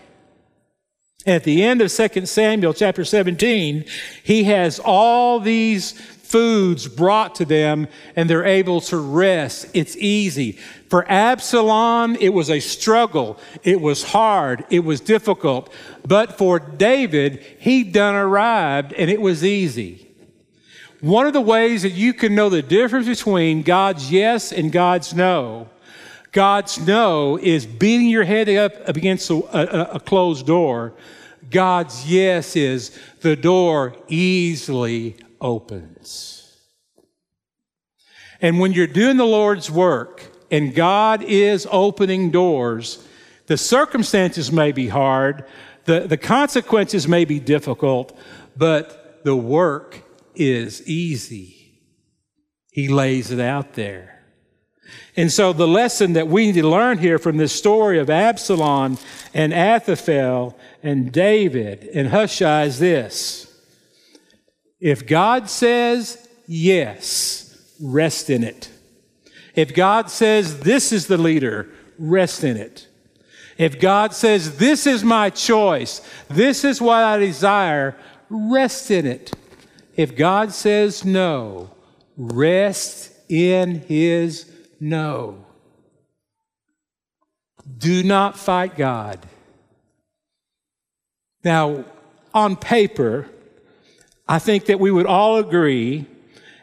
At 1.26 1.44
the 1.44 1.64
end 1.64 1.82
of 1.82 1.92
2 1.92 2.26
Samuel 2.26 2.74
chapter 2.74 3.04
17, 3.04 3.86
he 4.24 4.44
has 4.46 4.80
all 4.80 5.40
these 5.40 5.92
foods 5.92 6.88
brought 6.88 7.36
to 7.36 7.46
them 7.46 7.88
and 8.16 8.30
they're 8.30 8.46
able 8.46 8.82
to 8.82 8.98
rest. 8.98 9.68
It's 9.74 9.96
easy. 9.98 10.54
For 10.90 11.10
Absalom, 11.10 12.18
it 12.20 12.30
was 12.30 12.50
a 12.50 12.60
struggle. 12.60 13.40
It 13.64 13.82
was 13.82 14.04
hard. 14.04 14.66
It 14.70 14.82
was 14.82 15.00
difficult. 15.00 15.74
But 16.06 16.38
for 16.38 16.60
David, 16.60 17.44
he'd 17.60 17.94
done 17.94 18.16
arrived 18.16 18.94
and 18.94 19.10
it 19.10 19.22
was 19.22 19.44
easy. 19.44 20.08
One 21.02 21.28
of 21.28 21.34
the 21.34 21.42
ways 21.42 21.84
that 21.84 21.94
you 21.94 22.14
can 22.14 22.36
know 22.36 22.50
the 22.50 22.62
difference 22.62 23.08
between 23.08 23.62
God's 23.62 24.12
yes 24.12 24.52
and 24.52 24.72
God's 24.72 25.14
no, 25.14 25.70
God's 26.32 26.80
no 26.80 27.38
is 27.38 27.66
beating 27.66 28.08
your 28.08 28.24
head 28.24 28.50
up 28.50 28.88
against 28.88 29.30
a, 29.30 29.36
a, 29.36 29.96
a 29.96 30.00
closed 30.00 30.46
door. 30.46 30.94
God's 31.50 32.10
yes 32.10 32.56
is 32.56 32.98
the 33.22 33.36
door 33.36 33.96
easily 34.08 35.18
opens. 35.40 36.58
And 38.42 38.60
when 38.60 38.74
you're 38.74 38.88
doing 38.88 39.18
the 39.18 39.26
Lord's 39.26 39.72
work 39.72 40.24
and 40.52 40.76
God 40.76 41.24
is 41.24 41.68
opening 41.72 42.30
doors, 42.32 43.04
the 43.48 43.58
circumstances 43.58 44.52
may 44.52 44.72
be 44.72 44.90
hard, 44.90 45.46
the, 45.86 46.02
the 46.02 46.18
consequences 46.18 47.08
may 47.08 47.26
be 47.26 47.40
difficult, 47.40 48.18
but 48.56 49.22
the 49.24 49.36
work 49.36 50.04
is 50.36 50.88
easy. 50.88 51.82
He 52.72 52.90
lays 52.90 53.32
it 53.32 53.40
out 53.40 53.74
there. 53.74 54.17
And 55.16 55.32
so, 55.32 55.54
the 55.54 55.68
lesson 55.68 56.14
that 56.14 56.28
we 56.28 56.48
need 56.48 56.62
to 56.62 56.68
learn 56.68 57.00
here 57.00 57.18
from 57.18 57.38
this 57.38 57.54
story 57.54 58.00
of 58.00 58.10
Absalom 58.10 58.98
and 59.34 59.54
Ahithophel 59.54 60.58
and 60.84 61.12
David 61.12 61.90
and 61.94 62.10
Hushai 62.10 62.66
is 62.66 62.80
this 62.80 63.48
if 64.80 65.08
God 65.08 65.50
says 65.50 66.28
yes, 66.48 67.76
rest 67.82 68.30
in 68.30 68.44
it. 68.44 68.70
If 69.56 69.74
God 69.74 70.12
says 70.12 70.60
this 70.60 70.92
is 70.92 71.08
the 71.08 71.18
leader, 71.18 71.70
rest 71.98 72.44
in 72.44 72.58
it. 72.58 72.88
If 73.58 73.80
God 73.80 74.14
says 74.14 74.58
this 74.58 74.86
is 74.86 75.04
my 75.04 75.32
choice, 75.32 76.08
this 76.30 76.64
is 76.64 76.80
what 76.80 77.04
I 77.04 77.18
desire, 77.18 77.96
rest 78.30 78.92
in 78.92 79.08
it. 79.08 79.34
If 79.96 80.16
God 80.16 80.54
says 80.54 81.04
no, 81.04 81.72
rest 82.18 83.12
in 83.30 83.82
his 83.82 84.52
no. 84.80 85.46
Do 87.78 88.04
not 88.04 88.38
fight 88.38 88.78
God. 88.78 89.20
Now, 91.44 91.86
on 92.34 92.56
paper, 92.56 93.28
I 94.28 94.40
think 94.40 94.66
that 94.66 94.80
we 94.80 94.92
would 94.92 95.06
all 95.06 95.38
agree 95.38 96.06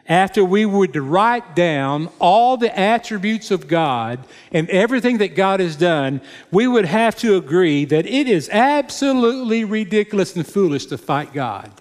after 0.07 0.45
we 0.45 0.65
would 0.65 0.95
write 0.95 1.55
down 1.55 2.09
all 2.19 2.57
the 2.57 2.77
attributes 2.77 3.49
of 3.49 3.67
God 3.67 4.19
and 4.51 4.69
everything 4.69 5.17
that 5.17 5.35
God 5.35 5.59
has 5.59 5.75
done, 5.75 6.21
we 6.51 6.67
would 6.67 6.85
have 6.85 7.15
to 7.17 7.37
agree 7.37 7.85
that 7.85 8.05
it 8.05 8.27
is 8.27 8.47
absolutely 8.49 9.63
ridiculous 9.63 10.35
and 10.35 10.45
foolish 10.45 10.85
to 10.87 10.97
fight 10.97 11.33
God. 11.33 11.71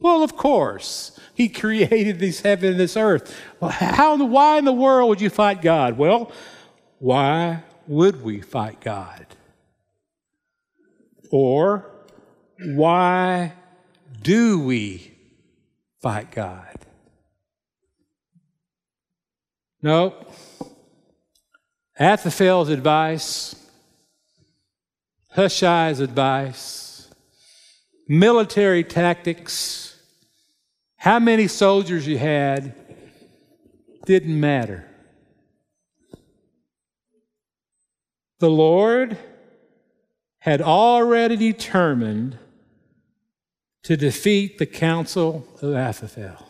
Well, 0.00 0.22
of 0.24 0.36
course. 0.36 1.17
He 1.38 1.48
created 1.48 2.18
this 2.18 2.40
heaven 2.40 2.70
and 2.70 2.80
this 2.80 2.96
earth. 2.96 3.32
Well, 3.60 3.70
how, 3.70 4.16
why 4.16 4.58
in 4.58 4.64
the 4.64 4.72
world 4.72 5.08
would 5.08 5.20
you 5.20 5.30
fight 5.30 5.62
God? 5.62 5.96
Well, 5.96 6.32
why 6.98 7.62
would 7.86 8.24
we 8.24 8.40
fight 8.40 8.80
God? 8.80 9.24
Or 11.30 11.92
why 12.58 13.52
do 14.20 14.58
we 14.58 15.12
fight 16.02 16.32
God? 16.32 16.74
No. 19.80 20.26
Ahithophel's 22.00 22.68
advice, 22.68 23.54
Hushai's 25.36 26.00
advice, 26.00 27.08
military 28.08 28.82
tactics, 28.82 29.87
how 31.08 31.18
many 31.18 31.48
soldiers 31.48 32.06
you 32.06 32.18
had, 32.18 32.74
didn't 34.04 34.38
matter. 34.38 34.86
The 38.40 38.50
Lord 38.50 39.16
had 40.40 40.60
already 40.60 41.34
determined 41.36 42.36
to 43.84 43.96
defeat 43.96 44.58
the 44.58 44.66
counsel 44.66 45.48
of 45.62 45.72
Ahithophel. 45.72 46.46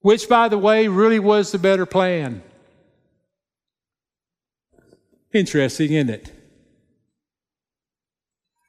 Which, 0.00 0.28
by 0.28 0.48
the 0.48 0.58
way, 0.58 0.88
really 0.88 1.20
was 1.20 1.52
the 1.52 1.58
better 1.58 1.86
plan. 1.86 2.42
Interesting, 5.32 5.94
isn't 5.94 6.10
it? 6.10 6.41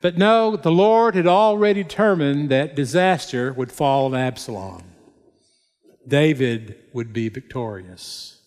But 0.03 0.17
no, 0.17 0.57
the 0.57 0.69
Lord 0.69 1.15
had 1.15 1.27
already 1.27 1.81
determined 1.81 2.49
that 2.49 2.75
disaster 2.75 3.53
would 3.53 3.71
fall 3.71 4.07
on 4.07 4.15
Absalom. 4.15 4.83
David 6.05 6.75
would 6.91 7.13
be 7.13 7.29
victorious. 7.29 8.37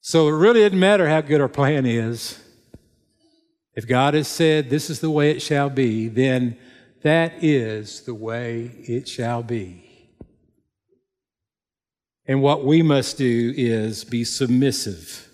So 0.00 0.26
it 0.26 0.32
really 0.32 0.62
doesn't 0.62 0.80
matter 0.80 1.08
how 1.08 1.20
good 1.20 1.40
our 1.40 1.48
plan 1.48 1.86
is. 1.86 2.42
If 3.76 3.86
God 3.86 4.14
has 4.14 4.26
said, 4.26 4.68
This 4.68 4.90
is 4.90 4.98
the 4.98 5.10
way 5.10 5.30
it 5.30 5.40
shall 5.40 5.70
be, 5.70 6.08
then 6.08 6.58
that 7.02 7.34
is 7.40 8.00
the 8.00 8.14
way 8.14 8.72
it 8.80 9.06
shall 9.06 9.44
be. 9.44 10.10
And 12.26 12.42
what 12.42 12.64
we 12.64 12.82
must 12.82 13.16
do 13.16 13.54
is 13.56 14.02
be 14.02 14.24
submissive 14.24 15.28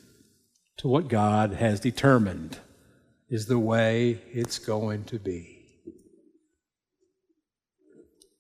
to 0.77 0.89
what 0.89 1.09
God 1.09 1.55
has 1.55 1.81
determined 1.81 2.59
is 3.33 3.47
the 3.47 3.59
way 3.59 4.21
it's 4.31 4.59
going 4.59 5.03
to 5.05 5.19
be. 5.19 5.65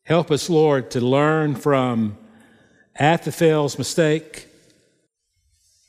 Help 0.05 0.30
us, 0.30 0.51
Lord, 0.51 0.90
to 0.90 1.01
learn 1.01 1.55
from 1.55 2.18
Ahithophel's 3.01 3.78
mistake, 3.78 4.49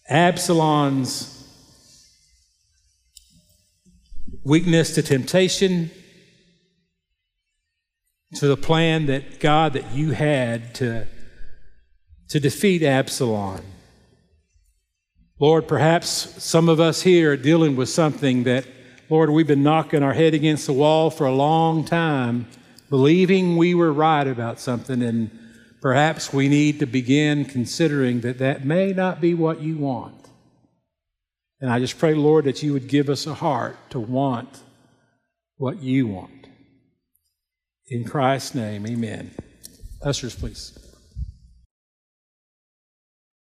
Absalom's 0.08 1.46
weakness 4.46 4.96
to 4.96 5.02
temptation, 5.02 5.92
to 8.36 8.48
the 8.48 8.56
plan 8.56 9.08
that 9.08 9.42
God 9.42 9.74
that 9.74 9.92
you 9.92 10.12
had 10.12 10.74
to, 10.76 11.08
to 12.30 12.40
defeat 12.40 12.82
Absalom. 12.82 13.60
Lord, 15.40 15.68
perhaps 15.68 16.08
some 16.42 16.70
of 16.70 16.80
us 16.80 17.02
here 17.02 17.34
are 17.34 17.38
dealing 17.38 17.76
with 17.76 17.90
something 17.90 18.44
that, 18.46 18.66
Lord, 19.14 19.30
we've 19.30 19.46
been 19.46 19.62
knocking 19.62 20.02
our 20.02 20.14
head 20.14 20.34
against 20.34 20.66
the 20.66 20.74
wall 20.74 21.12
for 21.12 21.28
a 21.28 21.36
long 21.36 21.86
time, 21.86 22.48
believing 22.90 23.58
we 23.58 23.76
were 23.76 23.94
right 23.94 24.26
about 24.26 24.60
something, 24.60 25.04
and 25.04 25.30
perhaps 25.84 26.34
we 26.34 26.50
need 26.50 26.80
to 26.80 26.88
begin 26.88 27.46
considering 27.46 28.22
that 28.22 28.40
that 28.40 28.66
may 28.66 28.92
not 28.92 29.22
be 29.22 29.36
what 29.36 29.62
you 29.62 29.78
want. 29.78 30.30
And 31.62 31.70
I 31.70 31.78
just 31.78 32.00
pray, 32.00 32.16
Lord, 32.16 32.46
that 32.46 32.64
you 32.64 32.74
would 32.74 32.88
give 32.88 33.08
us 33.08 33.28
a 33.28 33.36
heart 33.36 33.78
to 33.92 34.00
want 34.00 34.62
what 35.58 35.84
you 35.84 36.08
want. 36.08 36.48
In 37.90 38.06
Christ's 38.06 38.56
name, 38.56 38.88
amen. 38.88 39.30
Ushers, 40.02 40.34
please. 40.34 40.83